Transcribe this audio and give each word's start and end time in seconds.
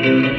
Welcome 0.00 0.32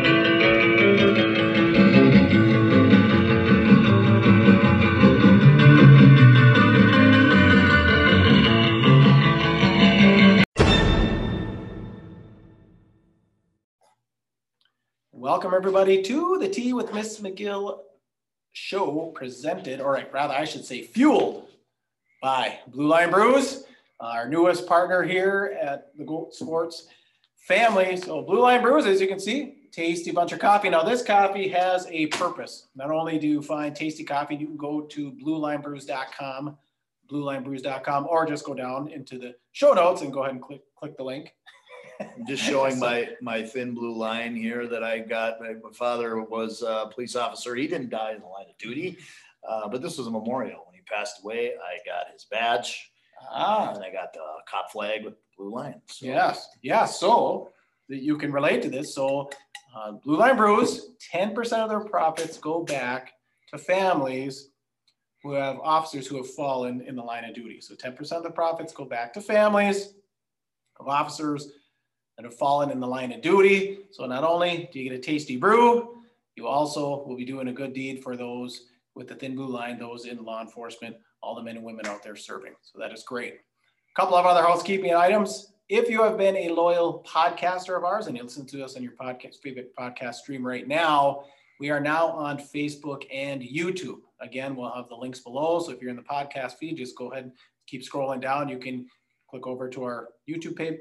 everybody 15.54 16.02
to 16.02 16.40
the 16.40 16.50
Tea 16.50 16.74
with 16.74 16.92
Miss 16.96 17.20
McGill 17.20 17.82
show 18.54 19.12
presented, 19.14 19.80
or 19.80 20.04
rather 20.12 20.34
I 20.34 20.46
should 20.46 20.66
say 20.66 20.82
fueled 20.82 21.50
by 22.20 22.58
Blue 22.66 22.88
Line 22.88 23.12
Brews, 23.12 23.66
our 24.00 24.28
newest 24.28 24.66
partner 24.66 25.04
here 25.04 25.56
at 25.62 25.96
the 25.96 26.04
Goat 26.04 26.34
Sports 26.34 26.88
family. 27.42 27.98
So 27.98 28.22
Blue 28.22 28.40
Line 28.40 28.62
Brews, 28.62 28.86
as 28.86 29.02
you 29.02 29.08
can 29.08 29.20
see, 29.20 29.68
tasty 29.72 30.12
bunch 30.12 30.32
of 30.32 30.40
coffee. 30.40 30.70
Now 30.70 30.84
this 30.84 31.04
coffee 31.04 31.48
has 31.50 31.88
a 31.90 32.08
purpose. 32.08 32.68
Not 32.76 32.92
only 32.92 33.18
do 33.18 33.28
you 33.28 33.42
find 33.42 33.76
tasty 33.76 34.04
coffee, 34.04 34.36
you 34.36 34.48
can 34.48 34.58
go 34.58 34.82
to 34.82 35.12
bluelinebrews.com, 35.12 36.58
bluelinebrews.com, 37.12 38.08
or 38.08 38.26
just 38.26 38.46
go 38.46 38.54
down 38.54 38.90
into 38.90 39.18
the 39.18 39.36
show 39.52 39.74
notes 39.74 40.02
and 40.02 40.14
go 40.14 40.22
ahead 40.22 40.34
and 40.34 40.42
click, 40.42 40.62
click 40.76 40.96
the 40.98 41.04
link. 41.04 41.34
I'm 42.00 42.26
just 42.28 42.44
showing 42.44 42.80
my, 42.80 43.10
my 43.22 43.44
thin 43.44 43.74
blue 43.74 43.96
line 43.96 44.36
here 44.36 44.68
that 44.68 44.84
I 44.84 45.00
got. 45.00 45.40
My 45.40 45.54
my 45.54 45.72
father 45.74 46.22
was 46.22 46.62
a 46.62 46.90
police 46.94 47.16
officer. 47.16 47.56
He 47.56 47.68
didn't 47.68 47.90
die 47.90 48.14
in 48.14 48.22
the 48.22 48.28
line 48.28 48.48
of 48.50 48.58
duty, 48.58 48.98
uh, 49.48 49.68
but 49.68 49.82
this 49.82 49.98
was 49.98 50.08
a 50.08 50.12
memorial. 50.12 50.64
When 50.66 50.76
he 50.76 50.82
passed 50.82 51.22
away, 51.24 51.54
I 51.54 51.78
got 51.86 52.12
his 52.12 52.26
badge 52.26 52.91
Ah, 53.30 53.74
and 53.74 53.84
I 53.84 53.92
got 53.92 54.14
the 54.14 54.20
cop 54.48 54.72
flag 54.72 55.06
with 55.06 55.16
blue 55.38 55.52
line. 55.54 55.82
So 55.88 56.06
yes, 56.06 56.50
yeah. 56.62 56.86
So 56.86 57.50
that 57.90 58.02
you 58.02 58.18
can 58.18 58.32
relate 58.32 58.62
to 58.64 58.70
this. 58.70 58.96
So 58.96 59.30
uh, 59.76 59.92
Blue 59.92 60.18
Line 60.18 60.38
Brews, 60.38 60.92
10% 61.14 61.36
of 61.54 61.70
their 61.70 61.82
profits 61.82 62.38
go 62.38 62.64
back 62.64 63.14
to 63.50 63.58
families 63.58 64.50
who 65.24 65.34
have 65.34 65.60
officers 65.60 66.08
who 66.08 66.18
have 66.18 66.30
fallen 66.32 66.82
in 66.82 66.96
the 66.96 67.04
line 67.04 67.26
of 67.26 67.36
duty. 67.36 67.62
So 67.62 67.76
10% 67.76 68.12
of 68.14 68.24
the 68.24 68.32
profits 68.32 68.74
go 68.74 68.86
back 68.86 69.14
to 69.14 69.22
families 69.22 69.94
of 70.80 70.88
officers 70.88 71.52
that 72.18 72.26
have 72.26 72.34
fallen 72.34 72.72
in 72.72 72.80
the 72.80 72.88
line 72.88 73.12
of 73.12 73.22
duty. 73.22 73.80
So 73.92 74.06
not 74.06 74.24
only 74.24 74.70
do 74.74 74.80
you 74.80 74.90
get 74.90 74.98
a 74.98 75.02
tasty 75.02 75.38
brew, 75.38 76.02
you 76.36 76.48
also 76.48 77.04
will 77.06 77.16
be 77.16 77.26
doing 77.26 77.50
a 77.50 77.54
good 77.54 77.74
deed 77.74 78.02
for 78.02 78.18
those 78.18 78.68
with 78.96 79.08
the 79.08 79.16
thin 79.16 79.36
blue 79.36 79.48
line, 79.48 79.78
those 79.78 80.06
in 80.06 80.24
law 80.24 80.42
enforcement, 80.42 80.96
all 81.22 81.36
the 81.36 81.44
men 81.44 81.58
and 81.58 81.66
women 81.66 81.86
out 81.86 82.04
there 82.04 82.16
serving. 82.16 82.54
So 82.62 82.80
that 82.80 82.94
is 82.94 83.04
great. 83.04 83.34
A 83.34 84.02
couple 84.02 84.16
of 84.16 84.26
other 84.26 84.42
housekeeping 84.42 84.94
items. 84.94 85.54
If 85.70 85.90
you 85.90 86.04
have 86.04 86.18
been 86.18 86.36
a 86.36 86.50
loyal 86.50 87.06
podcaster 87.08 87.78
of 87.78 87.84
ours 87.84 88.08
and 88.08 88.18
you 88.18 88.24
listen 88.24 88.46
to 88.48 88.64
us 88.64 88.76
on 88.76 88.84
your 88.84 88.94
podcast 88.94 89.38
favorite 89.42 89.74
podcast 89.78 90.16
stream 90.16 90.46
right 90.46 90.68
now, 90.68 91.24
we 91.60 91.70
are 91.70 91.80
now 91.80 92.08
on 92.08 92.38
Facebook 92.38 93.04
and 93.14 93.42
YouTube. 93.42 94.00
Again, 94.20 94.56
we'll 94.56 94.72
have 94.72 94.90
the 94.90 94.96
links 94.96 95.20
below. 95.20 95.60
So 95.60 95.72
if 95.72 95.82
you're 95.82 95.92
in 95.92 95.96
the 95.96 96.02
podcast 96.02 96.58
feed, 96.58 96.78
just 96.78 96.98
go 96.98 97.12
ahead, 97.12 97.26
and 97.26 97.34
keep 97.68 97.84
scrolling 97.84 98.22
down. 98.22 98.50
You 98.50 98.58
can 98.58 98.88
click 99.30 99.48
over 99.48 99.70
to 99.70 99.84
our 99.84 100.10
YouTube 100.30 100.56
page 100.56 100.80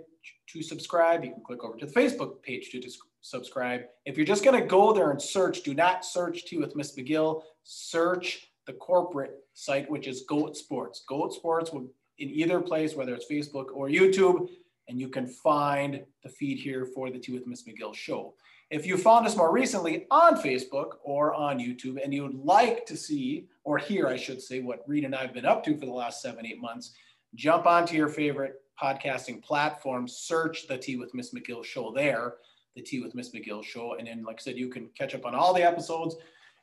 to 0.48 0.62
subscribe. 0.62 1.24
You 1.24 1.32
can 1.32 1.42
click 1.44 1.62
over 1.62 1.76
to 1.76 1.86
the 1.86 1.92
Facebook 1.92 2.42
page 2.42 2.70
to 2.70 2.82
subscribe. 3.20 3.82
If 4.06 4.16
you're 4.16 4.26
just 4.26 4.44
going 4.44 4.60
to 4.60 4.66
go 4.66 4.92
there 4.92 5.10
and 5.10 5.22
search, 5.22 5.62
do 5.62 5.74
not 5.74 6.04
search 6.04 6.46
Tea 6.46 6.58
with 6.58 6.74
Miss 6.74 6.96
McGill. 6.96 7.42
Search 7.62 8.49
the 8.70 8.76
corporate 8.78 9.32
site, 9.52 9.90
which 9.90 10.06
is 10.06 10.22
Goat 10.28 10.56
Sports. 10.56 11.02
Goat 11.08 11.34
Sports 11.34 11.72
will 11.72 11.88
in 12.18 12.28
either 12.30 12.60
place, 12.60 12.94
whether 12.94 13.14
it's 13.14 13.26
Facebook 13.28 13.66
or 13.74 13.88
YouTube, 13.88 14.48
and 14.88 15.00
you 15.00 15.08
can 15.08 15.26
find 15.26 16.04
the 16.22 16.28
feed 16.28 16.58
here 16.58 16.86
for 16.94 17.10
the 17.10 17.18
Tea 17.18 17.32
with 17.32 17.48
Miss 17.48 17.64
McGill 17.64 17.94
show. 17.94 18.34
If 18.70 18.86
you 18.86 18.96
found 18.96 19.26
us 19.26 19.36
more 19.36 19.50
recently 19.50 20.06
on 20.12 20.36
Facebook 20.36 20.98
or 21.02 21.34
on 21.34 21.58
YouTube 21.58 21.98
and 22.02 22.14
you 22.14 22.22
would 22.22 22.36
like 22.36 22.86
to 22.86 22.96
see 22.96 23.48
or 23.64 23.78
hear, 23.78 24.06
I 24.06 24.16
should 24.16 24.40
say, 24.40 24.60
what 24.60 24.84
Reed 24.86 25.04
and 25.04 25.14
I 25.14 25.22
have 25.22 25.34
been 25.34 25.46
up 25.46 25.64
to 25.64 25.76
for 25.76 25.86
the 25.86 25.92
last 25.92 26.22
seven, 26.22 26.46
eight 26.46 26.60
months, 26.60 26.94
jump 27.34 27.66
onto 27.66 27.96
your 27.96 28.08
favorite 28.08 28.62
podcasting 28.80 29.42
platform, 29.42 30.06
search 30.06 30.68
the 30.68 30.78
Tea 30.78 30.96
with 30.96 31.12
Miss 31.14 31.34
McGill 31.34 31.64
show 31.64 31.92
there, 31.92 32.34
the 32.76 32.82
Tea 32.82 33.00
with 33.00 33.16
Miss 33.16 33.30
McGill 33.30 33.64
show. 33.64 33.94
And 33.94 34.06
then, 34.06 34.22
like 34.22 34.36
I 34.40 34.42
said, 34.42 34.56
you 34.58 34.68
can 34.68 34.88
catch 34.96 35.16
up 35.16 35.26
on 35.26 35.34
all 35.34 35.52
the 35.52 35.64
episodes 35.64 36.14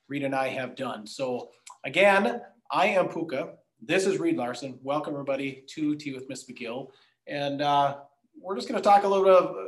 Reed 0.07 0.23
and 0.23 0.33
I 0.33 0.47
have 0.47 0.75
done. 0.75 1.05
So, 1.05 1.49
again, 1.83 2.41
I 2.71 2.87
am 2.87 3.09
Puka. 3.09 3.55
This 3.81 4.05
is 4.05 4.19
Reed 4.19 4.37
Larson. 4.37 4.79
Welcome, 4.81 5.13
everybody, 5.13 5.65
to 5.71 5.95
Tea 5.95 6.13
with 6.13 6.29
Miss 6.29 6.49
McGill. 6.49 6.91
And 7.27 7.61
uh, 7.61 7.97
we're 8.41 8.55
just 8.55 8.69
going 8.69 8.81
to 8.81 8.83
talk 8.83 9.03
a 9.03 9.07
little 9.07 9.25
bit 9.25 9.33
of 9.33 9.49
uh, 9.51 9.63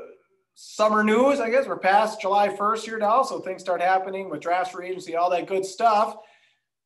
summer 0.55 1.03
news, 1.03 1.41
I 1.41 1.49
guess. 1.49 1.67
We're 1.67 1.77
past 1.77 2.21
July 2.21 2.47
1st 2.47 2.85
here 2.85 2.97
now, 2.97 3.21
so 3.21 3.41
things 3.41 3.61
start 3.61 3.81
happening 3.81 4.29
with 4.29 4.39
drafts 4.39 4.71
free 4.71 4.87
agency, 4.87 5.17
all 5.17 5.29
that 5.29 5.45
good 5.45 5.65
stuff. 5.65 6.15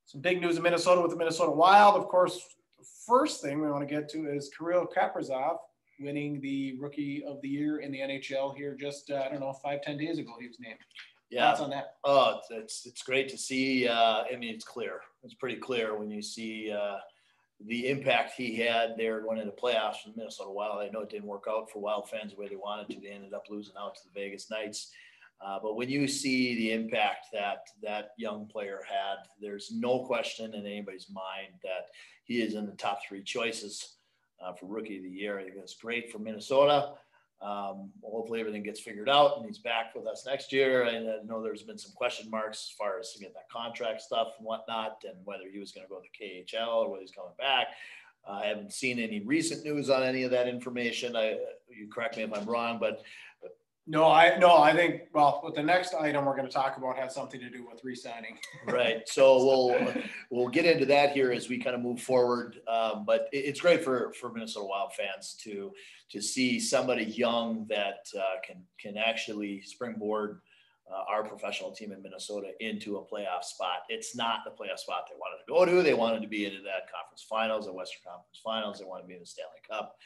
Some 0.05 0.21
big 0.21 0.41
news 0.41 0.57
in 0.57 0.63
Minnesota 0.63 1.01
with 1.01 1.11
the 1.11 1.17
Minnesota 1.17 1.51
Wild. 1.51 1.95
Of 1.95 2.07
course, 2.07 2.39
the 2.79 2.85
first 3.05 3.43
thing 3.43 3.61
we 3.61 3.69
want 3.69 3.87
to 3.87 3.93
get 3.93 4.09
to 4.09 4.27
is 4.27 4.49
Kirill 4.57 4.87
Kaprizov 4.87 5.57
winning 5.99 6.41
the 6.41 6.75
Rookie 6.79 7.23
of 7.23 7.39
the 7.41 7.49
Year 7.49 7.77
in 7.77 7.91
the 7.91 7.99
NHL 7.99 8.55
here 8.55 8.75
just, 8.75 9.11
uh, 9.11 9.23
I 9.25 9.29
don't 9.29 9.41
know, 9.41 9.53
five 9.53 9.83
ten 9.83 9.97
days 9.97 10.17
ago 10.17 10.31
he 10.39 10.47
was 10.47 10.59
named. 10.59 10.79
Yeah, 11.33 11.49
Thoughts 11.49 11.61
on 11.61 11.69
that? 11.71 11.95
oh, 12.03 12.37
it's, 12.37 12.47
it's 12.51 12.85
it's 12.85 13.01
great 13.01 13.27
to 13.29 13.37
see. 13.37 13.87
Uh, 13.87 14.23
I 14.31 14.35
mean, 14.37 14.53
it's 14.53 14.65
clear. 14.65 15.01
It's 15.23 15.33
pretty 15.33 15.55
clear 15.55 15.97
when 15.97 16.11
you 16.11 16.21
see 16.21 16.71
uh, 16.71 16.97
the 17.65 17.89
impact 17.89 18.33
he 18.37 18.55
had 18.55 18.91
there 18.97 19.21
going 19.21 19.39
into 19.39 19.51
the 19.51 19.61
playoffs 19.61 20.03
the 20.05 20.13
Minnesota 20.15 20.51
Wild. 20.51 20.79
I 20.79 20.89
know 20.89 21.01
it 21.01 21.09
didn't 21.09 21.27
work 21.27 21.45
out 21.49 21.71
for 21.71 21.81
Wild 21.81 22.07
fans 22.07 22.33
the 22.33 22.39
way 22.39 22.47
they 22.47 22.55
wanted 22.55 22.89
to. 22.89 23.01
They 23.01 23.13
ended 23.13 23.33
up 23.33 23.45
losing 23.49 23.73
out 23.79 23.95
to 23.95 24.01
the 24.05 24.19
Vegas 24.19 24.51
Knights. 24.51 24.91
Uh, 25.43 25.57
but 25.61 25.75
when 25.75 25.89
you 25.89 26.07
see 26.07 26.55
the 26.55 26.71
impact 26.71 27.27
that 27.33 27.67
that 27.81 28.11
young 28.17 28.45
player 28.45 28.81
had, 28.87 29.17
there's 29.41 29.71
no 29.73 30.05
question 30.05 30.53
in 30.53 30.65
anybody's 30.65 31.07
mind 31.11 31.53
that 31.63 31.87
he 32.25 32.41
is 32.41 32.53
in 32.53 32.65
the 32.65 32.73
top 32.73 32.99
three 33.07 33.23
choices 33.23 33.95
uh, 34.45 34.53
for 34.53 34.67
Rookie 34.67 34.97
of 34.97 35.03
the 35.03 35.09
Year. 35.09 35.39
I 35.39 35.43
think 35.43 35.55
that's 35.55 35.75
great 35.75 36.11
for 36.11 36.19
Minnesota. 36.19 36.93
Um, 37.43 37.89
hopefully 38.01 38.39
everything 38.39 38.63
gets 38.63 38.79
figured 38.79 39.09
out 39.09 39.35
and 39.35 39.45
he's 39.45 39.57
back 39.57 39.93
with 39.93 40.07
us 40.07 40.25
next 40.25 40.53
year. 40.53 40.83
And 40.83 41.09
I 41.09 41.15
know 41.25 41.43
there's 41.43 41.63
been 41.63 41.77
some 41.77 41.91
question 41.91 42.29
marks 42.29 42.69
as 42.69 42.75
far 42.77 42.99
as 42.99 43.11
to 43.13 43.19
get 43.19 43.33
that 43.33 43.49
contract 43.49 44.01
stuff 44.01 44.35
and 44.37 44.45
whatnot, 44.45 45.03
and 45.05 45.17
whether 45.25 45.49
he 45.51 45.59
was 45.59 45.71
going 45.73 45.85
to 45.85 45.89
go 45.89 45.99
to 45.99 46.23
KHL 46.23 46.67
or 46.67 46.89
whether 46.89 47.01
he's 47.01 47.11
coming 47.11 47.33
back. 47.37 47.67
Uh, 48.25 48.39
I 48.43 48.45
haven't 48.45 48.71
seen 48.71 48.99
any 48.99 49.19
recent 49.19 49.65
news 49.65 49.89
on 49.89 50.03
any 50.03 50.23
of 50.23 50.31
that 50.31 50.47
information. 50.47 51.17
I, 51.17 51.37
you 51.69 51.89
correct 51.93 52.15
me 52.15 52.23
if 52.23 52.33
I'm 52.33 52.45
wrong, 52.45 52.77
but 52.79 53.03
No, 53.85 54.09
I 54.09 54.37
no, 54.37 54.57
I 54.57 54.73
think 54.73 55.03
well, 55.13 55.41
with 55.43 55.55
the 55.55 55.63
next 55.63 55.93
item 55.93 56.23
we're 56.23 56.37
going 56.37 56.47
to 56.47 56.53
talk 56.53 56.77
about 56.77 56.97
has 56.97 57.13
something 57.13 57.39
to 57.41 57.49
do 57.49 57.67
with 57.69 57.83
re-signing. 57.83 58.37
right. 58.67 59.07
So 59.07 59.45
we'll 59.45 59.93
we'll 60.29 60.47
get 60.47 60.65
into 60.65 60.85
that 60.85 61.11
here 61.11 61.33
as 61.33 61.49
we 61.49 61.59
kind 61.59 61.75
of 61.75 61.81
move 61.81 62.01
forward. 62.01 62.59
Um, 62.67 63.03
but 63.05 63.27
it, 63.33 63.39
it's 63.39 63.59
great 63.59 63.83
for 63.83 64.13
for 64.13 64.31
Minnesota 64.31 64.65
Wild 64.65 64.93
fans 64.93 65.33
to 65.43 65.73
to 66.11 66.21
see 66.21 66.61
somebody 66.61 67.03
young 67.03 67.65
that 67.67 68.07
uh, 68.17 68.39
can 68.45 68.63
can 68.79 68.95
actually 68.95 69.61
springboard 69.63 70.39
uh, 70.89 71.03
our 71.09 71.23
professional 71.23 71.71
team 71.71 71.91
in 71.91 72.01
Minnesota 72.01 72.51
into 72.61 72.97
a 72.97 73.01
playoff 73.01 73.43
spot. 73.43 73.83
It's 73.89 74.15
not 74.15 74.39
the 74.45 74.51
playoff 74.51 74.79
spot 74.79 75.07
they 75.09 75.17
wanted 75.17 75.43
to 75.43 75.47
go 75.47 75.65
to. 75.65 75.83
They 75.83 75.93
wanted 75.93 76.21
to 76.21 76.27
be 76.27 76.45
into 76.45 76.61
that 76.63 76.91
conference 76.93 77.25
finals, 77.27 77.65
the 77.65 77.73
Western 77.73 78.01
Conference 78.05 78.39
Finals. 78.43 78.79
They 78.79 78.85
wanted 78.85 79.03
to 79.03 79.07
be 79.07 79.15
in 79.15 79.19
the 79.19 79.25
Stanley 79.25 79.59
Cup. 79.69 79.97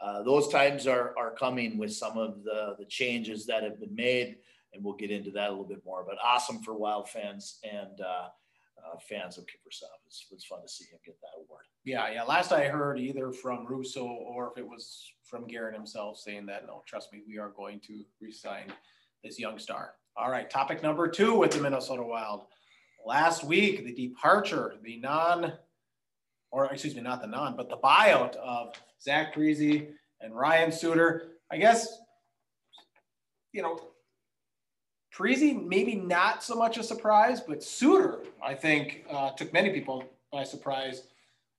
Uh, 0.00 0.22
those 0.22 0.48
times 0.48 0.86
are, 0.86 1.14
are 1.18 1.30
coming 1.30 1.78
with 1.78 1.92
some 1.92 2.18
of 2.18 2.42
the, 2.44 2.74
the 2.78 2.84
changes 2.86 3.46
that 3.46 3.62
have 3.62 3.78
been 3.78 3.94
made, 3.94 4.36
and 4.72 4.82
we'll 4.82 4.94
get 4.94 5.10
into 5.10 5.30
that 5.30 5.48
a 5.48 5.50
little 5.50 5.64
bit 5.64 5.84
more. 5.84 6.04
But 6.06 6.16
awesome 6.24 6.62
for 6.62 6.74
Wild 6.74 7.08
fans 7.08 7.58
and 7.64 8.00
uh, 8.00 8.28
uh, 8.84 8.98
fans 9.08 9.38
of 9.38 9.44
Kaprizov. 9.44 9.94
It's, 10.06 10.26
it's 10.32 10.44
fun 10.44 10.62
to 10.62 10.68
see 10.68 10.84
him 10.84 10.98
get 11.04 11.20
that 11.20 11.44
award. 11.44 11.64
Yeah, 11.84 12.10
yeah. 12.10 12.22
Last 12.24 12.52
I 12.52 12.64
heard, 12.64 12.98
either 12.98 13.32
from 13.32 13.66
Russo 13.66 14.04
or 14.04 14.50
if 14.50 14.58
it 14.58 14.66
was 14.68 15.12
from 15.24 15.46
Guerin 15.46 15.74
himself, 15.74 16.18
saying 16.18 16.46
that 16.46 16.66
no, 16.66 16.82
trust 16.86 17.12
me, 17.12 17.22
we 17.26 17.38
are 17.38 17.50
going 17.50 17.80
to 17.80 18.04
re-sign 18.20 18.72
this 19.22 19.38
young 19.38 19.58
star. 19.58 19.94
All 20.16 20.30
right, 20.30 20.48
topic 20.50 20.82
number 20.82 21.08
two 21.08 21.36
with 21.36 21.52
the 21.52 21.60
Minnesota 21.60 22.02
Wild. 22.02 22.44
Last 23.04 23.44
week, 23.44 23.84
the 23.84 23.92
departure, 23.92 24.74
the 24.82 24.98
non, 24.98 25.52
or 26.50 26.66
excuse 26.66 26.94
me, 26.94 27.00
not 27.00 27.20
the 27.20 27.26
non, 27.28 27.56
but 27.56 27.68
the 27.68 27.78
buyout 27.78 28.36
of 28.36 28.74
Zach 29.02 29.34
Parise 29.34 29.88
and 30.20 30.34
Ryan 30.34 30.72
Suter. 30.72 31.32
I 31.50 31.58
guess, 31.58 31.98
you 33.52 33.62
know, 33.62 33.80
Parise 35.14 35.62
maybe 35.66 35.94
not 35.94 36.42
so 36.42 36.54
much 36.54 36.78
a 36.78 36.82
surprise, 36.82 37.40
but 37.40 37.62
Suter, 37.62 38.20
I 38.42 38.54
think, 38.54 39.04
uh, 39.10 39.30
took 39.30 39.52
many 39.52 39.70
people 39.70 40.04
by 40.32 40.44
surprise. 40.44 41.02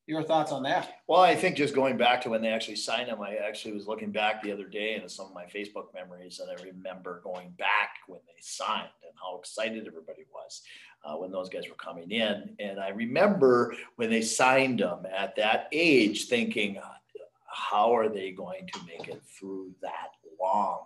Your 0.06 0.24
thoughts 0.24 0.51
on 0.51 0.63
that? 0.63 0.95
Well, 1.07 1.22
I 1.22 1.34
think 1.34 1.56
just 1.56 1.74
going 1.74 1.95
back 1.95 2.22
to 2.24 2.30
when 2.30 2.42
they 2.42 2.50
actually 2.50 2.75
signed 2.75 3.07
him, 3.07 3.22
I 3.22 3.36
actually 3.36 3.74
was 3.74 3.88
looking 3.88 4.12
back 4.12 4.42
the 4.42 4.51
other 4.51 4.68
day 4.68 4.95
into 4.95 5.07
some 5.07 5.28
of 5.28 5.34
my 5.34 5.45
Facebook 5.45 5.94
memories, 5.94 6.42
and 6.42 6.50
I 6.51 6.62
remember 6.62 7.22
going 7.24 7.51
back 7.51 8.00
when 8.07 8.19
they 8.25 8.42
signed 8.42 8.90
and 9.01 9.13
how 9.22 9.38
excited 9.38 9.88
everybody 9.88 10.25
was 10.34 10.62
uh, 11.06 11.16
when 11.16 11.31
those 11.31 11.48
guys 11.48 11.69
were 11.69 11.75
coming 11.75 12.12
in. 12.12 12.54
And 12.60 12.81
I 12.81 12.90
remember 12.90 13.75
when 13.95 14.10
they 14.10 14.22
signed 14.22 14.80
them 14.80 15.06
at 15.16 15.38
that 15.38 15.69
age, 15.72 16.28
thinking, 16.28 16.80
how 17.54 17.96
are 17.96 18.10
they 18.10 18.32
going 18.32 18.68
to 18.74 18.80
make 18.86 19.08
it 19.08 19.22
through 19.24 19.74
that 19.82 20.10
long 20.42 20.86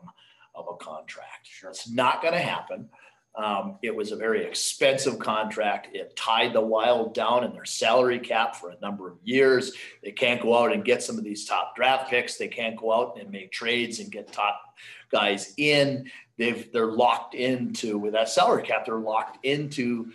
of 0.54 0.66
a 0.72 0.78
contract. 0.78 1.48
Sure. 1.48 1.70
It's 1.70 1.90
not 1.90 2.22
gonna 2.22 2.40
happen. 2.40 2.90
Um, 3.36 3.78
it 3.84 3.96
was 3.96 4.12
a 4.12 4.16
very 4.16 4.44
expensive 4.44 5.20
contract. 5.20 5.90
It 5.96 6.16
tied 6.16 6.54
the 6.54 6.62
Wild 6.62 7.14
down 7.14 7.44
in 7.44 7.54
their 7.54 7.66
salary 7.66 8.18
cap 8.18 8.56
for 8.56 8.72
a 8.72 8.80
number 8.80 9.08
of 9.08 9.18
years. 9.24 9.74
They 10.04 10.12
can't 10.12 10.42
go 10.42 10.58
out 10.58 10.74
and 10.74 10.84
get 10.84 11.04
some 11.04 11.20
of 11.20 11.24
these 11.24 11.46
top 11.46 11.76
draft 11.76 12.10
picks. 12.10 12.38
They 12.38 12.48
can't 12.48 12.76
go 12.76 12.92
out 12.92 13.20
and 13.20 13.30
make 13.30 13.52
trades 13.52 14.00
and 14.00 14.12
get 14.12 14.34
top 14.34 14.60
guys 15.12 15.54
in. 15.58 16.10
They've, 16.38 16.72
they're 16.72 16.88
locked 16.88 17.36
into, 17.36 18.00
with 18.00 18.14
that 18.14 18.30
salary 18.30 18.64
cap, 18.64 18.88
they're 18.88 18.98
locked 18.98 19.46
into 19.46 20.12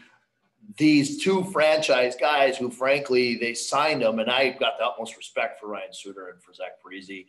these 0.77 1.23
two 1.23 1.45
franchise 1.45 2.17
guys 2.19 2.57
who 2.57 2.71
frankly, 2.71 3.37
they 3.37 3.55
signed 3.55 4.03
them. 4.03 4.19
And 4.19 4.31
I've 4.31 4.59
got 4.59 4.79
the 4.79 4.85
utmost 4.85 5.17
respect 5.17 5.61
for 5.61 5.69
Ryan 5.69 5.93
Suter 5.93 6.29
and 6.29 6.43
for 6.43 6.55
Zach 6.55 6.73
Parise. 6.85 7.27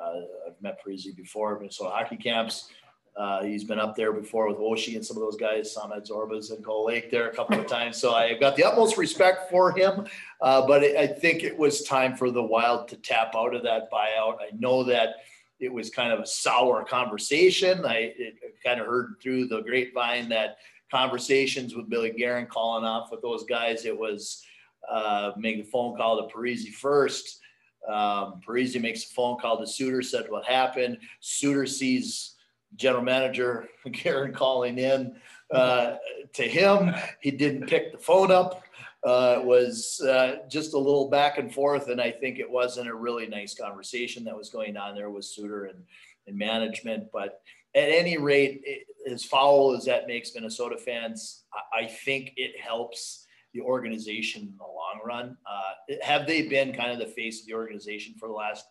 Uh, 0.00 0.20
I've 0.48 0.62
met 0.62 0.78
Parise 0.84 1.14
before, 1.16 1.58
Minnesota 1.58 1.90
hockey 1.90 2.16
camps. 2.16 2.70
Uh, 3.16 3.42
he's 3.42 3.64
been 3.64 3.80
up 3.80 3.96
there 3.96 4.12
before 4.12 4.48
with 4.48 4.58
Oshie 4.58 4.94
and 4.94 5.04
some 5.04 5.16
of 5.16 5.22
those 5.22 5.36
guys, 5.36 5.76
Samad 5.76 6.08
Zorbas 6.08 6.52
and 6.52 6.64
Cole 6.64 6.86
Lake 6.86 7.10
there 7.10 7.28
a 7.28 7.34
couple 7.34 7.58
of 7.58 7.66
times. 7.68 7.96
So 7.96 8.14
I've 8.14 8.40
got 8.40 8.56
the 8.56 8.64
utmost 8.64 8.96
respect 8.96 9.50
for 9.50 9.76
him. 9.76 10.06
Uh, 10.40 10.66
but 10.66 10.82
I 10.82 11.06
think 11.06 11.42
it 11.42 11.56
was 11.56 11.82
time 11.82 12.16
for 12.16 12.30
the 12.30 12.42
Wild 12.42 12.88
to 12.88 12.96
tap 12.96 13.34
out 13.36 13.54
of 13.54 13.62
that 13.64 13.90
buyout. 13.90 14.36
I 14.40 14.56
know 14.58 14.84
that 14.84 15.16
it 15.58 15.72
was 15.72 15.90
kind 15.90 16.12
of 16.12 16.20
a 16.20 16.26
sour 16.26 16.84
conversation. 16.84 17.84
I 17.84 18.14
it, 18.16 18.36
kind 18.64 18.80
of 18.80 18.86
heard 18.86 19.16
through 19.22 19.48
the 19.48 19.60
grapevine 19.62 20.28
that 20.30 20.56
conversations 20.90 21.74
with 21.74 21.88
Billy 21.88 22.10
Guerin 22.10 22.46
calling 22.46 22.84
off 22.84 23.10
with 23.10 23.22
those 23.22 23.44
guys, 23.44 23.84
it 23.84 23.96
was 23.96 24.44
uh, 24.90 25.32
making 25.36 25.62
a 25.62 25.64
phone 25.64 25.96
call 25.96 26.28
to 26.28 26.34
Parise 26.34 26.68
first. 26.68 27.40
Um, 27.88 28.40
Parise 28.46 28.80
makes 28.80 29.04
a 29.04 29.14
phone 29.14 29.38
call 29.38 29.58
to 29.58 29.66
Suter, 29.66 30.02
said 30.02 30.26
what 30.28 30.44
happened. 30.44 30.98
Suter 31.20 31.66
sees 31.66 32.34
general 32.76 33.02
manager 33.02 33.68
Guerin 33.90 34.32
calling 34.32 34.78
in 34.78 35.16
uh, 35.52 35.96
to 36.34 36.42
him. 36.42 36.94
He 37.20 37.30
didn't 37.30 37.66
pick 37.66 37.92
the 37.92 37.98
phone 37.98 38.30
up. 38.30 38.62
Uh, 39.02 39.36
it 39.38 39.44
was 39.44 40.00
uh, 40.06 40.36
just 40.50 40.74
a 40.74 40.78
little 40.78 41.08
back 41.08 41.38
and 41.38 41.52
forth, 41.54 41.88
and 41.88 42.00
I 42.00 42.10
think 42.10 42.38
it 42.38 42.50
wasn't 42.50 42.88
a 42.88 42.94
really 42.94 43.26
nice 43.26 43.54
conversation 43.54 44.24
that 44.24 44.36
was 44.36 44.50
going 44.50 44.76
on 44.76 44.94
there 44.94 45.10
with 45.10 45.24
Suter 45.24 45.66
and, 45.66 45.82
and 46.26 46.36
management. 46.36 47.10
But 47.10 47.40
at 47.74 47.88
any 47.88 48.18
rate, 48.18 48.60
it, 48.64 48.86
as 49.10 49.24
foul 49.24 49.74
as 49.74 49.86
that 49.86 50.06
makes 50.06 50.34
Minnesota 50.34 50.76
fans, 50.76 51.44
I, 51.72 51.84
I 51.84 51.86
think 51.86 52.32
it 52.36 52.60
helps 52.60 53.26
the 53.54 53.62
organization 53.62 54.42
in 54.42 54.56
the 54.58 54.64
long 54.64 55.00
run. 55.04 55.36
Uh, 55.50 55.94
have 56.02 56.26
they 56.26 56.42
been 56.42 56.72
kind 56.74 56.92
of 56.92 56.98
the 56.98 57.12
face 57.14 57.40
of 57.40 57.46
the 57.46 57.54
organization 57.54 58.14
for 58.18 58.28
the 58.28 58.34
last 58.34 58.66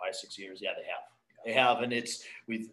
five, 0.00 0.14
six 0.14 0.38
years? 0.38 0.60
Yeah, 0.62 0.70
they 0.76 0.86
have. 0.86 1.02
They 1.44 1.52
have, 1.54 1.82
and 1.82 1.92
it's 1.92 2.24
we 2.46 2.70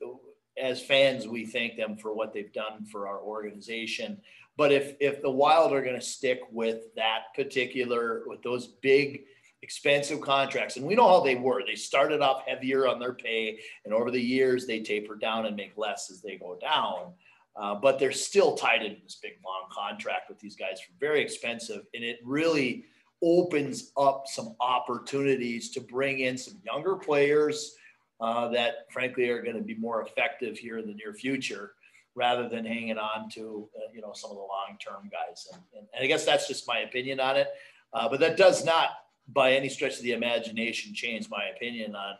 as 0.62 0.82
fans 0.82 1.28
we 1.28 1.46
thank 1.46 1.78
them 1.78 1.96
for 1.98 2.14
what 2.14 2.34
they've 2.34 2.52
done 2.54 2.86
for 2.86 3.08
our 3.08 3.20
organization. 3.20 4.20
But 4.58 4.72
if 4.72 4.96
if 5.00 5.22
the 5.22 5.30
Wild 5.30 5.72
are 5.72 5.82
going 5.82 6.00
to 6.00 6.06
stick 6.06 6.42
with 6.52 6.94
that 6.96 7.34
particular 7.36 8.24
with 8.26 8.42
those 8.42 8.68
big 8.68 9.26
expensive 9.62 10.22
contracts, 10.22 10.78
and 10.78 10.86
we 10.86 10.96
know 10.96 11.08
how 11.08 11.20
they 11.20 11.36
were. 11.36 11.62
They 11.66 11.76
started 11.76 12.22
off 12.22 12.44
heavier 12.46 12.88
on 12.88 13.00
their 13.00 13.14
pay, 13.14 13.60
and 13.86 13.94
over 13.94 14.12
the 14.12 14.22
years 14.22 14.66
they 14.66 14.82
taper 14.82 15.16
down 15.16 15.46
and 15.46 15.56
make 15.56 15.74
less 15.78 16.12
as 16.12 16.22
they 16.22 16.38
go 16.38 16.58
down. 16.60 17.14
Uh, 17.56 17.74
but 17.74 17.98
they're 17.98 18.12
still 18.12 18.56
tied 18.56 18.84
into 18.84 19.02
this 19.02 19.16
big 19.16 19.34
long 19.44 19.68
contract 19.72 20.30
with 20.30 20.40
these 20.40 20.56
guys 20.56 20.80
for 20.80 20.92
very 21.00 21.22
expensive, 21.22 21.86
and 21.94 22.04
it 22.04 22.20
really 22.24 22.86
opens 23.24 23.92
up 23.98 24.26
some 24.28 24.56
opportunities 24.60 25.72
to 25.72 25.82
bring 25.82 26.20
in 26.20 26.38
some 26.38 26.60
younger 26.64 26.96
players 26.96 27.76
uh, 28.22 28.48
that, 28.50 28.86
frankly, 28.92 29.28
are 29.30 29.42
going 29.42 29.56
to 29.56 29.64
be 29.64 29.76
more 29.76 30.04
effective 30.04 30.58
here 30.58 30.78
in 30.78 30.88
the 30.88 30.94
near 30.94 31.14
future, 31.14 31.74
rather 32.18 32.50
than 32.50 32.66
hanging 32.66 32.98
on 32.98 33.30
to 33.30 33.70
uh, 33.78 33.92
you 33.94 34.02
know 34.02 34.12
some 34.12 34.32
of 34.32 34.38
the 34.38 34.42
long 34.42 34.76
term 34.84 35.10
guys. 35.10 35.48
And, 35.54 35.62
and, 35.78 35.88
and, 35.94 36.04
I 36.04 36.08
guess 36.08 36.26
that's 36.26 36.48
just 36.48 36.68
my 36.68 36.80
opinion 36.80 37.20
on 37.20 37.38
it. 37.38 37.48
Uh, 37.94 38.10
but 38.10 38.20
that 38.20 38.36
does 38.36 38.66
not, 38.66 38.90
by 39.30 39.54
any 39.54 39.70
stretch 39.70 39.98
of 39.98 40.04
the 40.04 40.12
imagination, 40.12 40.94
change 40.94 41.30
my 41.30 41.46
opinion 41.56 41.96
on. 41.96 42.16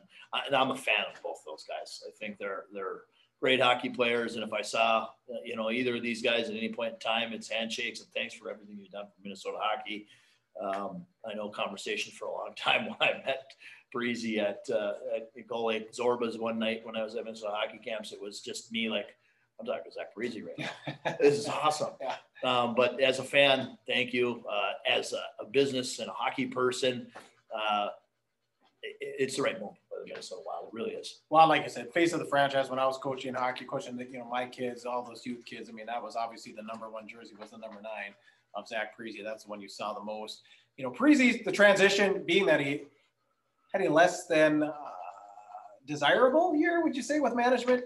And 0.46 0.56
I'm 0.56 0.72
a 0.72 0.76
fan 0.76 1.06
of 1.14 1.22
both 1.24 1.42
those 1.46 1.66
guys. 1.68 2.04
I 2.08 2.12
think 2.20 2.38
they're 2.38 2.66
they're 2.72 3.02
great 3.42 3.60
hockey 3.60 3.90
players. 3.90 4.36
And 4.36 4.44
if 4.44 4.54
I 4.54 4.62
saw, 4.62 5.08
you 5.44 5.56
know, 5.56 5.72
either 5.72 5.96
of 5.96 6.04
these 6.04 6.22
guys 6.22 6.50
at 6.50 6.56
any 6.56 6.70
point 6.70 6.94
in 6.94 7.00
time, 7.00 7.34
it's 7.34 7.50
handshakes 7.50 8.00
and 8.00 8.10
thanks 8.10 8.36
for 8.36 8.50
everything 8.50 8.78
you've 8.80 8.92
done 8.92 9.06
for 9.06 9.22
Minnesota 9.24 9.58
hockey. 9.60 10.08
Um, 10.62 11.06
I 11.30 11.36
know 11.36 11.50
conversation 11.50 12.12
for 12.14 12.26
a 12.26 12.32
long 12.32 12.54
time 12.58 12.86
when 12.86 12.98
I 13.02 13.14
met 13.26 13.52
Breezy 13.92 14.40
at, 14.40 14.62
uh, 14.72 14.94
at 15.16 15.32
Lake 15.36 15.94
Zorbas 15.94 16.40
one 16.40 16.60
night 16.60 16.82
when 16.84 16.96
I 16.96 17.04
was 17.04 17.16
at 17.16 17.26
Minnesota 17.26 17.54
hockey 17.56 17.80
camps. 17.84 18.12
It 18.12 18.22
was 18.22 18.42
just 18.42 18.72
me 18.72 18.90
like, 18.90 19.16
I'm 19.60 19.66
talking 19.66 19.84
to 19.86 19.92
Zach 19.92 20.16
Parise 20.16 20.44
right 20.46 20.70
now. 21.06 21.16
this 21.20 21.40
is 21.40 21.48
awesome. 21.48 21.92
Yeah. 22.02 22.16
Um, 22.44 22.76
but 22.76 23.02
as 23.02 23.20
a 23.20 23.24
fan, 23.24 23.78
thank 23.88 24.14
you. 24.14 24.44
Uh, 24.50 24.74
as 24.90 25.14
a, 25.14 25.44
a, 25.44 25.46
business 25.46 25.98
and 25.98 26.10
a 26.10 26.14
hockey 26.14 26.46
person, 26.46 27.08
uh, 27.56 27.88
it, 28.84 28.96
it's 29.02 29.38
the 29.38 29.42
right 29.42 29.60
move 29.60 29.74
the 30.08 30.10
Minnesota 30.14 30.42
Wild. 30.46 30.68
It 30.68 30.76
really 30.76 30.92
is. 30.92 31.22
Well, 31.30 31.48
like 31.48 31.64
I 31.64 31.68
said, 31.68 31.92
face 31.94 32.14
of 32.14 32.20
the 32.20 32.26
franchise. 32.26 32.70
When 32.70 32.80
I 32.80 32.86
was 32.86 32.98
coaching 32.98 33.34
hockey, 33.34 33.66
coaching 33.66 33.98
the, 33.98 34.06
you 34.06 34.20
know 34.20 34.26
my 34.30 34.46
kids, 34.46 34.86
all 34.86 35.04
those 35.04 35.26
youth 35.26 35.46
kids. 35.46 35.70
I 35.70 35.74
mean, 35.74 35.86
that 35.88 36.02
was 36.02 36.16
obviously 36.16 36.54
the 36.54 36.64
number 36.64 36.90
one 36.90 37.08
jersey 37.08 37.34
was 37.40 37.52
the 37.52 37.58
number 37.58 37.82
nine 37.82 38.14
of 38.56 38.68
Zach 38.68 38.98
Parise. 38.98 39.24
That's 39.24 39.44
the 39.44 39.50
one 39.50 39.62
you 39.62 39.70
saw 39.70 39.94
the 39.94 40.04
most. 40.04 40.44
You 40.78 40.84
know, 40.84 40.92
Parise, 40.92 41.44
the 41.44 41.52
transition 41.52 42.24
being 42.26 42.46
that 42.46 42.60
he 42.60 42.84
had 43.74 43.82
a 43.82 43.92
less 43.92 44.28
than 44.28 44.64
uh, 44.64 44.72
desirable 45.86 46.56
year, 46.56 46.84
would 46.84 46.96
you 46.96 47.02
say, 47.02 47.20
with 47.20 47.36
management? 47.36 47.86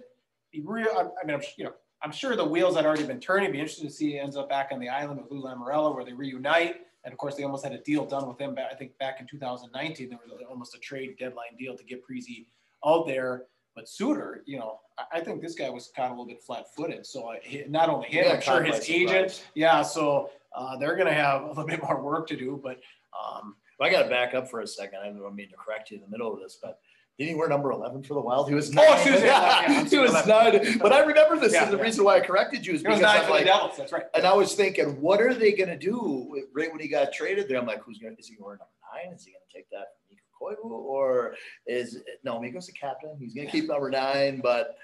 He 0.51 0.61
real, 0.63 1.13
I, 1.21 1.25
mean, 1.25 1.35
I'm, 1.35 1.41
you 1.57 1.65
know, 1.65 1.73
I'm 2.03 2.11
sure 2.11 2.35
the 2.35 2.45
wheels 2.45 2.75
had 2.75 2.85
already 2.85 3.05
been 3.05 3.19
turning. 3.19 3.45
It'd 3.45 3.53
be 3.53 3.59
interesting 3.59 3.87
to 3.87 3.93
see 3.93 4.11
he 4.11 4.19
ends 4.19 4.35
up 4.35 4.49
back 4.49 4.69
on 4.71 4.79
the 4.79 4.89
island 4.89 5.21
with 5.21 5.31
Lou 5.31 5.43
Lamoriello, 5.43 5.95
where 5.95 6.03
they 6.03 6.13
reunite. 6.13 6.77
And 7.03 7.11
of 7.11 7.17
course, 7.17 7.35
they 7.35 7.43
almost 7.43 7.63
had 7.63 7.73
a 7.73 7.79
deal 7.79 8.05
done 8.05 8.27
with 8.27 8.39
him. 8.39 8.55
I 8.59 8.75
think 8.75 8.97
back 8.99 9.19
in 9.19 9.27
2019, 9.27 10.09
there 10.09 10.19
was 10.23 10.31
almost 10.49 10.75
a 10.75 10.79
trade 10.79 11.15
deadline 11.17 11.55
deal 11.57 11.75
to 11.75 11.83
get 11.83 12.01
Parise 12.07 12.45
out 12.85 13.07
there. 13.07 13.43
But 13.75 13.87
Suter, 13.87 14.43
you 14.45 14.59
know, 14.59 14.79
I 15.13 15.21
think 15.21 15.41
this 15.41 15.55
guy 15.55 15.69
was 15.69 15.91
kind 15.95 16.11
of 16.11 16.17
a 16.17 16.21
little 16.21 16.33
bit 16.33 16.43
flat-footed. 16.43 17.05
So 17.05 17.31
uh, 17.31 17.35
not 17.69 17.89
only 17.89 18.07
him, 18.07 18.25
yeah, 18.25 18.33
I'm 18.33 18.41
sure 18.41 18.61
his 18.61 18.89
agent. 18.89 19.45
Yeah, 19.55 19.81
so 19.81 20.29
uh, 20.53 20.77
they're 20.77 20.95
going 20.95 21.07
to 21.07 21.13
have 21.13 21.43
a 21.43 21.47
little 21.47 21.65
bit 21.67 21.81
more 21.81 22.03
work 22.03 22.27
to 22.27 22.35
do. 22.35 22.59
But 22.61 22.79
um, 23.17 23.55
I 23.81 23.89
got 23.89 24.03
to 24.03 24.09
back 24.09 24.33
up 24.33 24.49
for 24.49 24.59
a 24.59 24.67
second. 24.67 24.99
I 24.99 25.05
don't 25.05 25.35
mean 25.35 25.49
to 25.49 25.55
correct 25.55 25.89
you 25.89 25.97
in 25.97 26.03
the 26.03 26.09
middle 26.09 26.33
of 26.33 26.39
this, 26.39 26.59
but 26.61 26.79
did 27.21 27.27
he 27.27 27.35
wear 27.35 27.47
number 27.47 27.71
11 27.71 28.01
for 28.01 28.15
the 28.15 28.19
Wild? 28.19 28.49
He 28.49 28.55
was 28.55 28.71
oh, 28.71 28.73
nine. 28.73 28.85
Oh, 28.89 28.93
excuse 28.93 29.21
me. 29.21 29.27
Yeah, 29.27 29.83
he 29.83 29.97
was 29.99 30.11
nine. 30.25 30.79
But 30.79 30.91
I 30.91 31.01
remember 31.01 31.39
this. 31.39 31.53
Yeah, 31.53 31.65
and 31.65 31.71
the 31.71 31.77
yeah. 31.77 31.83
reason 31.83 32.03
why 32.03 32.15
I 32.15 32.19
corrected 32.19 32.65
you 32.65 32.73
is 32.73 32.81
because 32.81 33.03
I'm 33.03 33.29
like, 33.29 33.45
Devils. 33.45 33.77
That's 33.77 33.91
right. 33.91 34.05
And 34.15 34.25
I 34.25 34.33
was 34.33 34.55
thinking, 34.55 34.99
what 34.99 35.21
are 35.21 35.31
they 35.31 35.51
going 35.51 35.69
to 35.69 35.77
do 35.77 36.43
right 36.51 36.71
when 36.71 36.81
he 36.81 36.87
got 36.87 37.13
traded 37.13 37.47
there? 37.47 37.59
I'm 37.59 37.67
like, 37.67 37.83
who's 37.83 37.99
going 37.99 38.15
to, 38.15 38.19
is 38.19 38.27
he 38.27 38.37
wearing 38.39 38.57
number 38.57 38.71
nine? 39.05 39.13
Is 39.13 39.23
he 39.23 39.33
going 39.33 39.41
to 39.47 39.55
take 39.55 39.69
that 39.69 39.85
from 40.07 40.17
Mikko 40.17 40.67
Koivu? 40.67 40.71
Or 40.71 41.35
is, 41.67 41.99
no, 42.23 42.41
Mikko's 42.41 42.65
the 42.65 42.73
captain. 42.73 43.15
He's 43.19 43.35
going 43.35 43.45
to 43.45 43.51
keep 43.51 43.67
number 43.67 43.91
nine, 43.91 44.41
but 44.41 44.75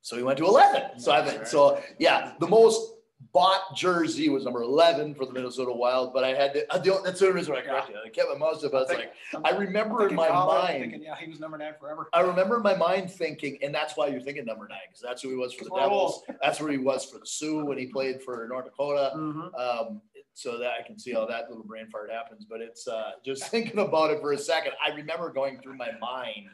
so 0.00 0.16
he 0.16 0.22
went 0.22 0.38
to 0.38 0.46
11. 0.46 0.98
So 0.98 1.12
I 1.12 1.22
think, 1.22 1.46
so 1.46 1.82
yeah, 1.98 2.32
the 2.40 2.48
most 2.48 2.94
bought 3.32 3.76
jersey 3.76 4.28
was 4.28 4.44
number 4.44 4.62
11 4.62 5.14
for 5.14 5.26
the 5.26 5.32
Minnesota 5.32 5.72
Wild, 5.72 6.14
but 6.14 6.24
I 6.24 6.28
had 6.28 6.54
to, 6.54 6.72
I 6.72 6.78
don't, 6.78 7.04
that's 7.04 7.20
the 7.20 7.32
reason 7.32 7.54
I 7.54 7.60
corrected 7.60 7.96
yeah. 7.96 8.06
I 8.06 8.10
kept 8.10 8.28
my 8.30 8.38
mouth 8.38 8.64
up. 8.64 8.74
I 8.74 8.80
was 8.80 8.88
like, 8.88 9.12
I 9.44 9.50
remember 9.50 10.08
in 10.08 10.14
my 10.14 10.28
mind. 10.28 10.82
Thinking, 10.82 11.02
yeah, 11.02 11.16
he 11.16 11.28
was 11.28 11.40
number 11.40 11.58
nine 11.58 11.74
forever. 11.78 12.08
I 12.12 12.20
remember 12.20 12.56
in 12.56 12.62
my 12.62 12.76
mind 12.76 13.10
thinking, 13.10 13.58
and 13.62 13.74
that's 13.74 13.96
why 13.96 14.06
you're 14.06 14.20
thinking 14.20 14.44
number 14.44 14.66
nine, 14.68 14.78
because 14.88 15.02
that's 15.02 15.22
who 15.22 15.30
he 15.30 15.36
was 15.36 15.52
for 15.52 15.64
the 15.64 15.70
Devils. 15.74 16.22
That's 16.40 16.60
where 16.60 16.70
he 16.70 16.78
was 16.78 17.04
for 17.04 17.18
the 17.18 17.26
Sioux 17.26 17.64
when 17.64 17.76
he 17.76 17.86
played 17.86 18.22
for 18.22 18.46
North 18.48 18.66
Dakota. 18.66 19.12
Mm-hmm. 19.16 19.54
Um, 19.54 20.00
so 20.38 20.56
that 20.56 20.74
I 20.78 20.86
can 20.86 20.96
see 20.96 21.12
how 21.12 21.26
that 21.26 21.48
little 21.48 21.64
brain 21.64 21.88
fart 21.90 22.12
happens. 22.12 22.44
But 22.44 22.60
it's 22.60 22.86
uh, 22.86 23.12
just 23.24 23.44
thinking 23.50 23.80
about 23.80 24.10
it 24.10 24.20
for 24.20 24.32
a 24.32 24.38
second. 24.38 24.72
I 24.84 24.94
remember 24.94 25.32
going 25.32 25.60
through 25.60 25.76
my 25.76 25.90
mind 26.00 26.46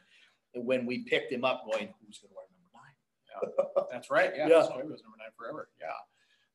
when 0.54 0.86
we 0.86 1.00
picked 1.00 1.30
him 1.30 1.44
up, 1.44 1.64
going, 1.70 1.92
"Who's 2.00 2.18
going 2.18 2.30
to 2.30 2.34
wear 2.34 2.46
number 2.50 2.70
nine? 2.72 3.52
Yeah, 3.76 3.82
that's 3.92 4.10
right. 4.10 4.32
Yeah, 4.34 4.48
yeah. 4.48 4.62
he 4.62 4.88
was 4.88 5.02
number 5.02 5.18
nine 5.18 5.32
forever. 5.36 5.68
Yeah. 5.78 5.88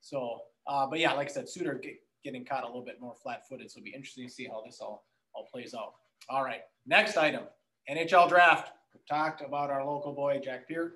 So, 0.02 0.40
uh, 0.68 0.88
but 0.88 1.00
yeah, 1.00 1.14
like 1.14 1.30
I 1.30 1.32
said, 1.32 1.50
Suter 1.50 1.76
get, 1.76 1.96
getting 2.24 2.46
caught 2.46 2.64
a 2.64 2.68
little 2.68 2.86
bit 2.86 3.00
more 3.02 3.16
flat-footed, 3.22 3.70
so 3.70 3.78
it'll 3.78 3.86
be 3.86 3.94
interesting 3.94 4.28
to 4.28 4.34
see 4.34 4.46
how 4.46 4.62
this 4.66 4.80
all 4.82 5.06
all 5.34 5.48
plays 5.52 5.74
out. 5.74 5.94
All 6.30 6.44
right, 6.44 6.62
next 6.86 7.18
item, 7.18 7.44
NHL 7.90 8.30
draft. 8.30 8.72
We've 8.94 9.06
talked 9.06 9.42
about 9.42 9.70
our 9.70 9.86
local 9.86 10.14
boy 10.14 10.40
Jack 10.44 10.68
Peart 10.68 10.94